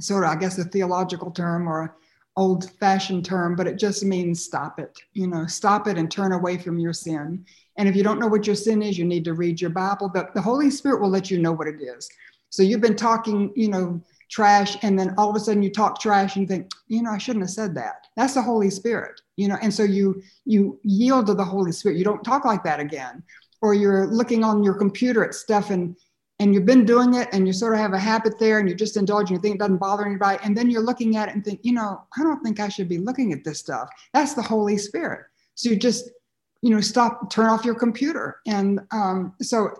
sort 0.00 0.24
of, 0.24 0.30
I 0.30 0.36
guess, 0.36 0.58
a 0.58 0.64
theological 0.64 1.30
term 1.30 1.68
or 1.68 1.96
old 2.36 2.70
fashioned 2.78 3.24
term, 3.24 3.56
but 3.56 3.66
it 3.66 3.76
just 3.76 4.04
means 4.04 4.44
stop 4.44 4.78
it. 4.78 4.98
You 5.12 5.26
know, 5.26 5.46
stop 5.46 5.86
it 5.86 5.98
and 5.98 6.10
turn 6.10 6.32
away 6.32 6.58
from 6.58 6.78
your 6.78 6.92
sin. 6.92 7.44
And 7.76 7.88
if 7.88 7.96
you 7.96 8.02
don't 8.02 8.18
know 8.18 8.28
what 8.28 8.46
your 8.46 8.56
sin 8.56 8.82
is, 8.82 8.98
you 8.98 9.04
need 9.04 9.24
to 9.24 9.34
read 9.34 9.60
your 9.60 9.70
Bible. 9.70 10.08
But 10.12 10.34
the 10.34 10.42
Holy 10.42 10.70
Spirit 10.70 11.00
will 11.00 11.10
let 11.10 11.30
you 11.30 11.38
know 11.38 11.52
what 11.52 11.68
it 11.68 11.80
is. 11.80 12.08
So 12.50 12.62
you've 12.62 12.80
been 12.80 12.96
talking, 12.96 13.52
you 13.54 13.68
know, 13.68 14.00
trash, 14.30 14.76
and 14.82 14.98
then 14.98 15.14
all 15.18 15.30
of 15.30 15.36
a 15.36 15.40
sudden 15.40 15.62
you 15.62 15.70
talk 15.70 16.00
trash 16.00 16.36
and 16.36 16.42
you 16.42 16.48
think, 16.48 16.70
you 16.88 17.02
know, 17.02 17.10
I 17.10 17.18
shouldn't 17.18 17.44
have 17.44 17.50
said 17.50 17.74
that. 17.74 18.06
That's 18.16 18.34
the 18.34 18.42
Holy 18.42 18.70
Spirit 18.70 19.20
you 19.40 19.48
know 19.48 19.56
and 19.62 19.72
so 19.72 19.82
you 19.82 20.22
you 20.44 20.78
yield 20.82 21.26
to 21.26 21.34
the 21.34 21.44
holy 21.44 21.72
spirit 21.72 21.96
you 21.96 22.04
don't 22.04 22.22
talk 22.22 22.44
like 22.44 22.62
that 22.62 22.78
again 22.78 23.22
or 23.62 23.72
you're 23.72 24.06
looking 24.06 24.44
on 24.44 24.62
your 24.62 24.74
computer 24.74 25.24
at 25.24 25.34
stuff 25.34 25.70
and 25.70 25.96
and 26.40 26.52
you've 26.52 26.66
been 26.66 26.84
doing 26.84 27.14
it 27.14 27.28
and 27.32 27.46
you 27.46 27.52
sort 27.52 27.74
of 27.74 27.78
have 27.78 27.92
a 27.92 27.98
habit 27.98 28.38
there 28.38 28.58
and 28.58 28.68
you're 28.68 28.76
just 28.76 28.96
indulging 28.96 29.36
you 29.36 29.40
think 29.40 29.54
it 29.54 29.58
doesn't 29.58 29.76
bother 29.76 30.04
anybody 30.04 30.38
and 30.42 30.56
then 30.56 30.68
you're 30.68 30.82
looking 30.82 31.16
at 31.16 31.28
it 31.28 31.34
and 31.34 31.44
think 31.44 31.60
you 31.62 31.72
know 31.72 32.02
i 32.18 32.22
don't 32.22 32.42
think 32.42 32.58
i 32.58 32.68
should 32.68 32.88
be 32.88 32.98
looking 32.98 33.32
at 33.32 33.44
this 33.44 33.60
stuff. 33.60 33.88
That's 34.12 34.34
the 34.34 34.42
holy 34.42 34.78
spirit. 34.78 35.26
So 35.54 35.70
you 35.70 35.76
just 35.76 36.10
you 36.62 36.70
know 36.70 36.80
stop 36.80 37.30
turn 37.30 37.46
off 37.46 37.64
your 37.64 37.74
computer. 37.74 38.40
And 38.46 38.80
um, 38.90 39.34
so 39.40 39.70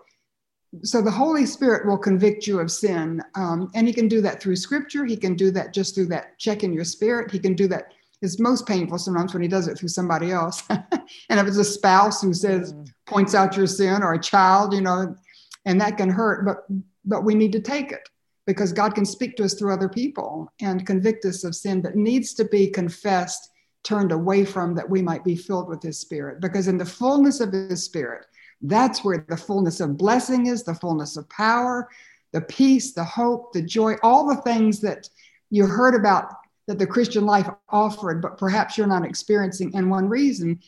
so 0.84 1.02
the 1.02 1.10
holy 1.10 1.46
spirit 1.46 1.86
will 1.86 1.98
convict 1.98 2.46
you 2.46 2.60
of 2.60 2.70
sin. 2.70 3.20
Um, 3.34 3.70
and 3.74 3.88
he 3.88 3.92
can 3.92 4.06
do 4.06 4.20
that 4.20 4.40
through 4.40 4.54
scripture. 4.56 5.04
He 5.04 5.16
can 5.16 5.34
do 5.34 5.50
that 5.50 5.74
just 5.74 5.96
through 5.96 6.06
that 6.06 6.38
check 6.38 6.62
in 6.62 6.72
your 6.72 6.84
spirit. 6.84 7.32
He 7.32 7.40
can 7.40 7.54
do 7.54 7.66
that. 7.68 7.92
It's 8.22 8.38
most 8.38 8.68
painful 8.68 8.98
sometimes 8.98 9.32
when 9.32 9.42
he 9.42 9.48
does 9.48 9.66
it 9.66 9.78
through 9.78 9.88
somebody 9.88 10.30
else. 10.30 10.62
and 10.68 11.40
if 11.40 11.46
it's 11.46 11.56
a 11.56 11.64
spouse 11.64 12.22
who 12.22 12.32
says, 12.32 12.72
mm. 12.72 12.86
points 13.06 13.34
out 13.34 13.56
your 13.56 13.66
sin 13.66 14.02
or 14.02 14.12
a 14.12 14.20
child, 14.20 14.74
you 14.74 14.82
know, 14.82 15.16
and 15.64 15.80
that 15.80 15.96
can 15.96 16.08
hurt, 16.08 16.44
but 16.44 16.66
but 17.04 17.24
we 17.24 17.34
need 17.34 17.52
to 17.52 17.60
take 17.60 17.92
it 17.92 18.08
because 18.46 18.72
God 18.72 18.94
can 18.94 19.06
speak 19.06 19.36
to 19.36 19.44
us 19.44 19.54
through 19.54 19.72
other 19.72 19.88
people 19.88 20.52
and 20.60 20.86
convict 20.86 21.24
us 21.24 21.44
of 21.44 21.54
sin 21.54 21.82
that 21.82 21.96
needs 21.96 22.34
to 22.34 22.44
be 22.44 22.66
confessed, 22.66 23.50
turned 23.84 24.12
away 24.12 24.44
from, 24.44 24.74
that 24.74 24.88
we 24.88 25.00
might 25.00 25.24
be 25.24 25.36
filled 25.36 25.68
with 25.68 25.82
His 25.82 25.98
Spirit. 25.98 26.40
Because 26.40 26.68
in 26.68 26.76
the 26.76 26.84
fullness 26.84 27.40
of 27.40 27.52
His 27.52 27.84
Spirit, 27.84 28.26
that's 28.62 29.04
where 29.04 29.24
the 29.28 29.36
fullness 29.36 29.80
of 29.80 29.96
blessing 29.96 30.46
is, 30.46 30.64
the 30.64 30.74
fullness 30.74 31.16
of 31.16 31.28
power, 31.30 31.88
the 32.32 32.40
peace, 32.42 32.92
the 32.92 33.04
hope, 33.04 33.52
the 33.52 33.62
joy, 33.62 33.94
all 34.02 34.26
the 34.26 34.42
things 34.42 34.80
that 34.80 35.08
you 35.50 35.66
heard 35.66 35.94
about 35.94 36.32
that 36.66 36.78
the 36.78 36.86
Christian 36.86 37.26
life 37.26 37.48
offered, 37.68 38.22
but 38.22 38.38
perhaps 38.38 38.76
you're 38.76 38.86
not 38.86 39.04
experiencing. 39.04 39.74
And 39.74 39.90
one 39.90 40.08
reason 40.08 40.60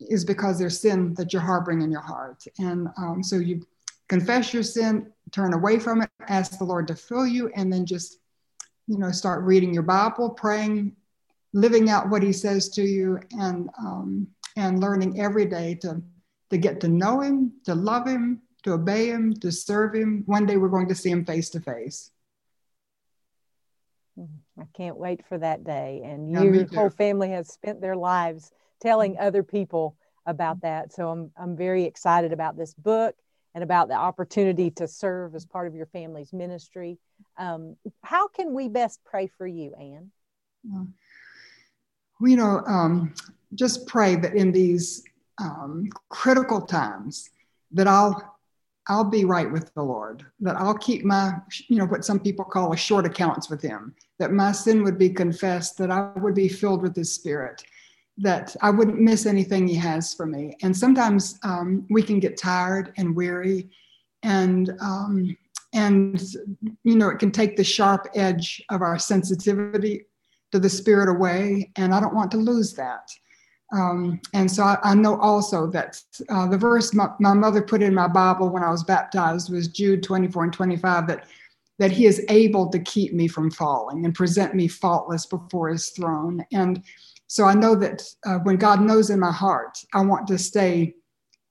is 0.00 0.24
because 0.24 0.58
there's 0.58 0.80
sin 0.80 1.14
that 1.14 1.32
you're 1.32 1.40
harboring 1.40 1.80
in 1.80 1.90
your 1.90 2.00
heart. 2.00 2.44
And 2.58 2.88
um, 2.98 3.22
so 3.22 3.36
you 3.36 3.64
confess 4.08 4.52
your 4.52 4.62
sin, 4.62 5.12
turn 5.32 5.52
away 5.52 5.78
from 5.78 6.02
it, 6.02 6.10
ask 6.28 6.58
the 6.58 6.64
Lord 6.64 6.88
to 6.88 6.94
fill 6.94 7.26
you, 7.26 7.50
and 7.54 7.72
then 7.72 7.86
just, 7.86 8.18
you 8.86 8.98
know, 8.98 9.10
start 9.10 9.44
reading 9.44 9.72
your 9.72 9.82
Bible, 9.82 10.30
praying, 10.30 10.96
living 11.52 11.90
out 11.90 12.10
what 12.10 12.22
He 12.22 12.32
says 12.32 12.68
to 12.70 12.82
you, 12.82 13.18
and 13.38 13.68
um, 13.78 14.28
and 14.56 14.80
learning 14.80 15.20
every 15.20 15.46
day 15.46 15.74
to 15.76 16.02
to 16.50 16.58
get 16.58 16.80
to 16.80 16.88
know 16.88 17.20
Him, 17.20 17.52
to 17.64 17.74
love 17.74 18.06
Him, 18.06 18.42
to 18.64 18.72
obey 18.72 19.06
Him, 19.06 19.34
to 19.40 19.50
serve 19.50 19.94
Him. 19.94 20.22
One 20.26 20.46
day 20.46 20.56
we're 20.56 20.68
going 20.68 20.88
to 20.88 20.94
see 20.94 21.10
Him 21.10 21.24
face 21.24 21.50
to 21.50 21.60
face. 21.60 22.10
I 24.16 24.66
can't 24.76 24.96
wait 24.96 25.26
for 25.26 25.38
that 25.38 25.64
day. 25.64 26.02
And 26.04 26.30
yeah, 26.30 26.42
your 26.42 26.66
whole 26.68 26.90
family 26.90 27.30
has 27.30 27.52
spent 27.52 27.80
their 27.80 27.96
lives 27.96 28.52
telling 28.80 29.18
other 29.18 29.42
people 29.42 29.96
about 30.24 30.60
that. 30.62 30.92
So 30.92 31.08
I'm, 31.08 31.32
I'm 31.36 31.56
very 31.56 31.84
excited 31.84 32.32
about 32.32 32.56
this 32.56 32.74
book 32.74 33.16
and 33.54 33.62
about 33.62 33.88
the 33.88 33.94
opportunity 33.94 34.70
to 34.72 34.88
serve 34.88 35.34
as 35.34 35.46
part 35.46 35.66
of 35.66 35.74
your 35.74 35.86
family's 35.86 36.32
ministry. 36.32 36.98
Um, 37.38 37.76
how 38.02 38.28
can 38.28 38.52
we 38.52 38.68
best 38.68 39.00
pray 39.04 39.28
for 39.38 39.46
you, 39.46 39.72
Anne? 39.74 40.10
Well, 42.20 42.30
you 42.30 42.36
know, 42.36 42.62
um, 42.66 43.14
just 43.54 43.86
pray 43.86 44.16
that 44.16 44.34
in 44.34 44.50
these 44.50 45.04
um, 45.38 45.88
critical 46.08 46.60
times 46.60 47.30
that 47.72 47.86
I'll 47.86 48.34
I'll 48.86 49.04
be 49.04 49.24
right 49.24 49.50
with 49.50 49.72
the 49.74 49.82
Lord, 49.82 50.26
that 50.40 50.56
I'll 50.56 50.76
keep 50.76 51.04
my, 51.04 51.32
you 51.68 51.78
know, 51.78 51.86
what 51.86 52.04
some 52.04 52.20
people 52.20 52.44
call 52.44 52.72
a 52.72 52.76
short 52.76 53.06
accounts 53.06 53.48
with 53.48 53.62
Him, 53.62 53.94
that 54.18 54.30
my 54.30 54.52
sin 54.52 54.82
would 54.82 54.98
be 54.98 55.08
confessed, 55.08 55.78
that 55.78 55.90
I 55.90 56.12
would 56.16 56.34
be 56.34 56.48
filled 56.48 56.82
with 56.82 56.94
His 56.94 57.10
Spirit, 57.10 57.64
that 58.18 58.54
I 58.62 58.70
wouldn't 58.70 59.00
miss 59.00 59.26
anything 59.26 59.66
He 59.66 59.74
has 59.76 60.14
for 60.14 60.26
me. 60.26 60.56
And 60.62 60.76
sometimes 60.76 61.38
um, 61.42 61.86
we 61.90 62.02
can 62.02 62.20
get 62.20 62.36
tired 62.36 62.92
and 62.96 63.14
weary, 63.14 63.70
and 64.22 64.70
um, 64.80 65.36
and 65.72 66.22
you 66.84 66.96
know, 66.96 67.08
it 67.08 67.18
can 67.18 67.32
take 67.32 67.56
the 67.56 67.64
sharp 67.64 68.06
edge 68.14 68.62
of 68.70 68.82
our 68.82 68.98
sensitivity 68.98 70.06
to 70.52 70.58
the 70.58 70.70
Spirit 70.70 71.08
away, 71.08 71.70
and 71.76 71.94
I 71.94 72.00
don't 72.00 72.14
want 72.14 72.30
to 72.32 72.36
lose 72.36 72.74
that. 72.74 73.10
Um, 73.72 74.20
and 74.34 74.48
so 74.48 74.62
I, 74.62 74.78
I, 74.84 74.94
know 74.94 75.18
also 75.18 75.66
that 75.68 76.00
uh, 76.28 76.46
the 76.46 76.58
verse 76.58 76.94
my, 76.94 77.08
my, 77.18 77.32
mother 77.32 77.60
put 77.60 77.82
in 77.82 77.94
my 77.94 78.06
Bible 78.06 78.50
when 78.50 78.62
I 78.62 78.70
was 78.70 78.84
baptized 78.84 79.50
was 79.50 79.66
Jude 79.68 80.02
24 80.02 80.44
and 80.44 80.52
25 80.52 81.08
that 81.08 81.26
that 81.78 81.90
he 81.90 82.06
is 82.06 82.24
able 82.28 82.68
to 82.68 82.78
keep 82.78 83.12
me 83.12 83.26
from 83.26 83.50
falling 83.50 84.04
and 84.04 84.14
present 84.14 84.54
me 84.54 84.68
faultless 84.68 85.26
before 85.26 85.70
his 85.70 85.88
throne. 85.88 86.44
And 86.52 86.84
so 87.26 87.44
I 87.44 87.54
know 87.54 87.74
that 87.76 88.02
uh, 88.26 88.38
when 88.38 88.56
God 88.56 88.80
knows 88.80 89.10
in 89.10 89.20
my 89.20 89.32
heart, 89.32 89.78
I 89.92 90.02
want 90.02 90.26
to 90.28 90.38
stay 90.38 90.94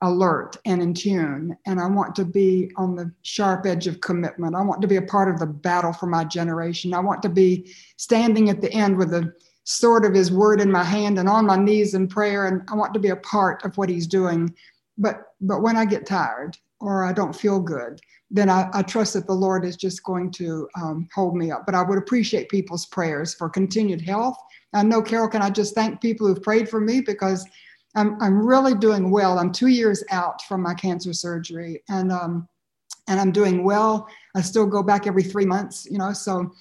alert 0.02 0.58
and 0.66 0.82
in 0.82 0.94
tune, 0.94 1.58
and 1.66 1.80
I 1.80 1.88
want 1.88 2.14
to 2.16 2.26
be 2.26 2.72
on 2.76 2.96
the 2.96 3.12
sharp 3.22 3.66
edge 3.66 3.88
of 3.88 4.02
commitment. 4.02 4.56
I 4.56 4.62
want 4.62 4.82
to 4.82 4.88
be 4.88 4.98
a 4.98 5.02
part 5.02 5.30
of 5.30 5.40
the 5.40 5.46
battle 5.46 5.94
for 5.94 6.08
my 6.08 6.26
generation. 6.26 6.94
I 6.94 7.00
want 7.00 7.22
to 7.24 7.30
be 7.30 7.74
standing 7.98 8.50
at 8.50 8.60
the 8.60 8.72
end 8.74 8.98
with 8.98 9.14
a 9.14 9.34
sword 9.64 10.06
of 10.06 10.14
his 10.14 10.32
word 10.32 10.60
in 10.60 10.72
my 10.72 10.84
hand 10.84 11.18
and 11.18 11.30
on 11.30 11.46
my 11.46 11.56
knees 11.56 11.94
in 11.94 12.08
prayer 12.08 12.48
and 12.48 12.62
i 12.70 12.76
want 12.76 12.94
to 12.94 13.00
be 13.00 13.10
a 13.10 13.16
part 13.18 13.64
of 13.64 13.78
what 13.78 13.90
he's 13.90 14.08
doing 14.08 14.54
but 14.98 15.28
but 15.42 15.62
when 15.62 15.78
i 15.78 15.86
get 15.86 16.06
tired 16.06 16.58
or 16.82 17.06
i 17.06 17.14
don't 17.14 17.36
feel 17.36 17.60
good 17.60 18.00
then 18.30 18.50
i, 18.50 18.70
I 18.74 18.82
trust 18.82 19.14
that 19.14 19.26
the 19.26 19.34
lord 19.34 19.64
is 19.64 19.78
just 19.78 20.04
going 20.04 20.32
to 20.32 20.68
um, 20.82 21.08
hold 21.14 21.36
me 21.36 21.50
up 21.52 21.66
but 21.66 21.76
i 21.76 21.82
would 21.82 21.98
appreciate 21.98 22.50
people's 22.50 22.86
prayers 22.86 23.34
for 23.34 23.50
continued 23.50 24.02
health 24.02 24.38
i 24.74 24.84
know 24.84 25.02
carol 25.02 25.28
can 25.28 25.42
i 25.42 25.50
just 25.50 25.76
thank 25.76 26.02
people 26.02 26.28
who've 26.28 26.44
prayed 26.44 26.70
for 26.70 26.80
me? 26.80 27.02
Because 27.02 27.46
i'm, 27.96 28.18
I'm 28.22 28.46
really 28.46 28.76
doing 28.76 29.12
well. 29.12 29.40
I'm 29.40 29.52
two 29.52 29.68
years 29.68 30.04
out 30.12 30.42
from 30.44 30.62
my 30.62 30.74
cancer 30.74 31.14
surgery 31.14 31.84
and 31.90 32.12
um, 32.12 32.48
and 33.08 33.20
i'm 33.20 33.32
doing 33.32 33.64
well. 33.64 34.08
I 34.36 34.42
still 34.42 34.66
go 34.66 34.84
back 34.84 35.08
every 35.08 35.24
three 35.24 35.46
months 35.46 35.88
you 35.90 35.98
know 35.98 36.14
so 36.14 36.52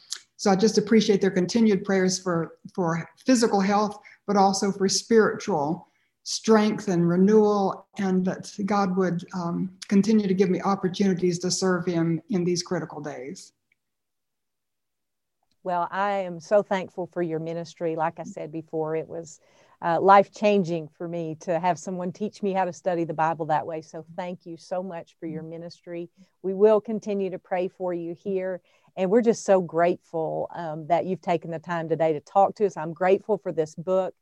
so 0.43 0.51
I 0.51 0.57
just 0.57 0.77
appreciate 0.77 1.21
their 1.21 1.31
continued 1.31 1.85
prayers 1.85 2.19
for, 2.19 2.59
for 2.75 3.09
physical 3.25 3.61
health, 3.61 3.97
but 4.27 4.37
also 4.37 4.73
for 4.73 4.89
spiritual 4.89 5.87
strength 6.25 6.89
and 6.89 7.09
renewal, 7.09 7.87
and 7.99 8.25
that 8.25 8.51
God 8.67 8.97
would 8.97 9.25
um, 9.35 9.71
continue 9.87 10.27
to 10.27 10.35
give 10.35 10.51
me 10.51 10.61
opportunities 10.63 11.39
to 11.39 11.51
serve 11.53 11.87
Him 11.87 12.21
in 12.31 12.43
these 12.43 12.65
critical 12.65 13.01
days. 13.01 13.53
Well, 15.65 15.87
I 15.93 16.13
am 16.21 16.41
so 16.41 16.63
thankful 16.63 17.07
for 17.07 17.23
your 17.23 17.39
ministry. 17.39 17.95
Like 17.95 18.19
I 18.19 18.25
said 18.25 18.51
before, 18.51 18.97
it 18.97 19.07
was 19.07 19.39
uh, 19.81 20.01
life 20.01 20.33
changing 20.33 20.89
for 20.89 21.07
me 21.07 21.37
to 21.41 21.61
have 21.61 21.79
someone 21.79 22.11
teach 22.13 22.43
me 22.43 22.53
how 22.53 22.65
to 22.65 22.73
study 22.73 23.05
the 23.05 23.15
Bible 23.15 23.47
that 23.47 23.65
way. 23.67 23.81
So 23.81 24.05
thank 24.17 24.45
you 24.45 24.57
so 24.57 24.83
much 24.83 25.15
for 25.21 25.27
your 25.27 25.43
ministry. 25.45 26.09
We 26.43 26.53
will 26.53 26.81
continue 26.81 27.31
to 27.31 27.39
pray 27.39 27.69
for 27.69 27.95
you 27.95 28.15
here. 28.15 28.61
And 28.97 29.09
we're 29.09 29.23
just 29.23 29.45
so 29.45 29.61
grateful 29.61 30.51
um, 30.55 30.87
that 30.89 31.07
you've 31.07 31.23
taken 31.23 31.53
the 31.53 31.61
time 31.61 31.89
today 31.89 32.13
to 32.13 32.21
talk 32.21 32.57
to 32.57 32.67
us. 32.67 32.77
I'm 32.77 32.93
grateful 32.93 33.39
for 33.39 33.53
this 33.53 33.77
book. 33.77 34.15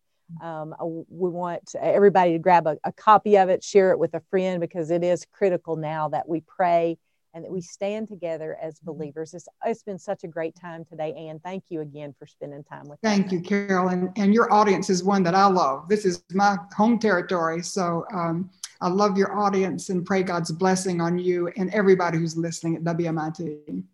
Um, 0.43 0.75
we 1.09 1.31
want 1.31 1.75
everybody 1.81 2.33
to 2.33 2.39
grab 2.39 2.67
a, 2.67 2.77
a 2.85 2.93
copy 2.93 3.37
of 3.37 3.49
it, 3.49 3.65
share 3.65 3.93
it 3.93 3.99
with 3.99 4.15
a 4.15 4.21
friend 4.31 4.61
because 4.61 4.91
it 4.91 5.03
is 5.03 5.27
critical 5.33 5.77
now 5.77 6.09
that 6.11 6.29
we 6.29 6.43
pray 6.43 6.99
and 7.35 7.45
that 7.45 7.51
we 7.51 7.61
stand 7.61 8.09
together 8.09 8.57
as 8.61 8.75
mm-hmm. 8.75 8.93
believers. 8.93 9.35
It's, 9.35 9.49
it's 9.65 9.83
been 9.83 9.99
such 9.99 10.25
a 10.25 10.29
great 10.29 10.55
time 10.55 10.85
today, 10.85 11.13
Anne. 11.15 11.41
Thank 11.43 11.65
you 11.69 11.81
again 11.81 12.15
for 12.19 12.27
spending 12.27 12.65
time 12.65 12.89
with 12.89 12.99
Thank 13.03 13.27
us. 13.27 13.31
Thank 13.31 13.51
you, 13.51 13.67
Carol. 13.67 13.89
And, 13.89 14.11
and 14.17 14.35
your 14.35 14.53
audience 14.53 14.91
is 14.91 15.05
one 15.05 15.23
that 15.25 15.35
I 15.35 15.47
love. 15.47 15.89
This 15.89 16.05
is 16.05 16.23
my 16.33 16.57
home 16.77 16.99
territory. 16.99 17.63
So 17.63 18.05
um, 18.13 18.51
I 18.81 18.89
love 18.89 19.19
your 19.19 19.37
audience 19.39 19.91
and 19.91 20.05
pray 20.05 20.23
God's 20.23 20.53
blessing 20.53 21.01
on 21.01 21.19
you 21.19 21.49
and 21.57 21.73
everybody 21.73 22.19
who's 22.19 22.37
listening 22.37 22.77
at 22.77 22.83
WMIT. 22.83 23.85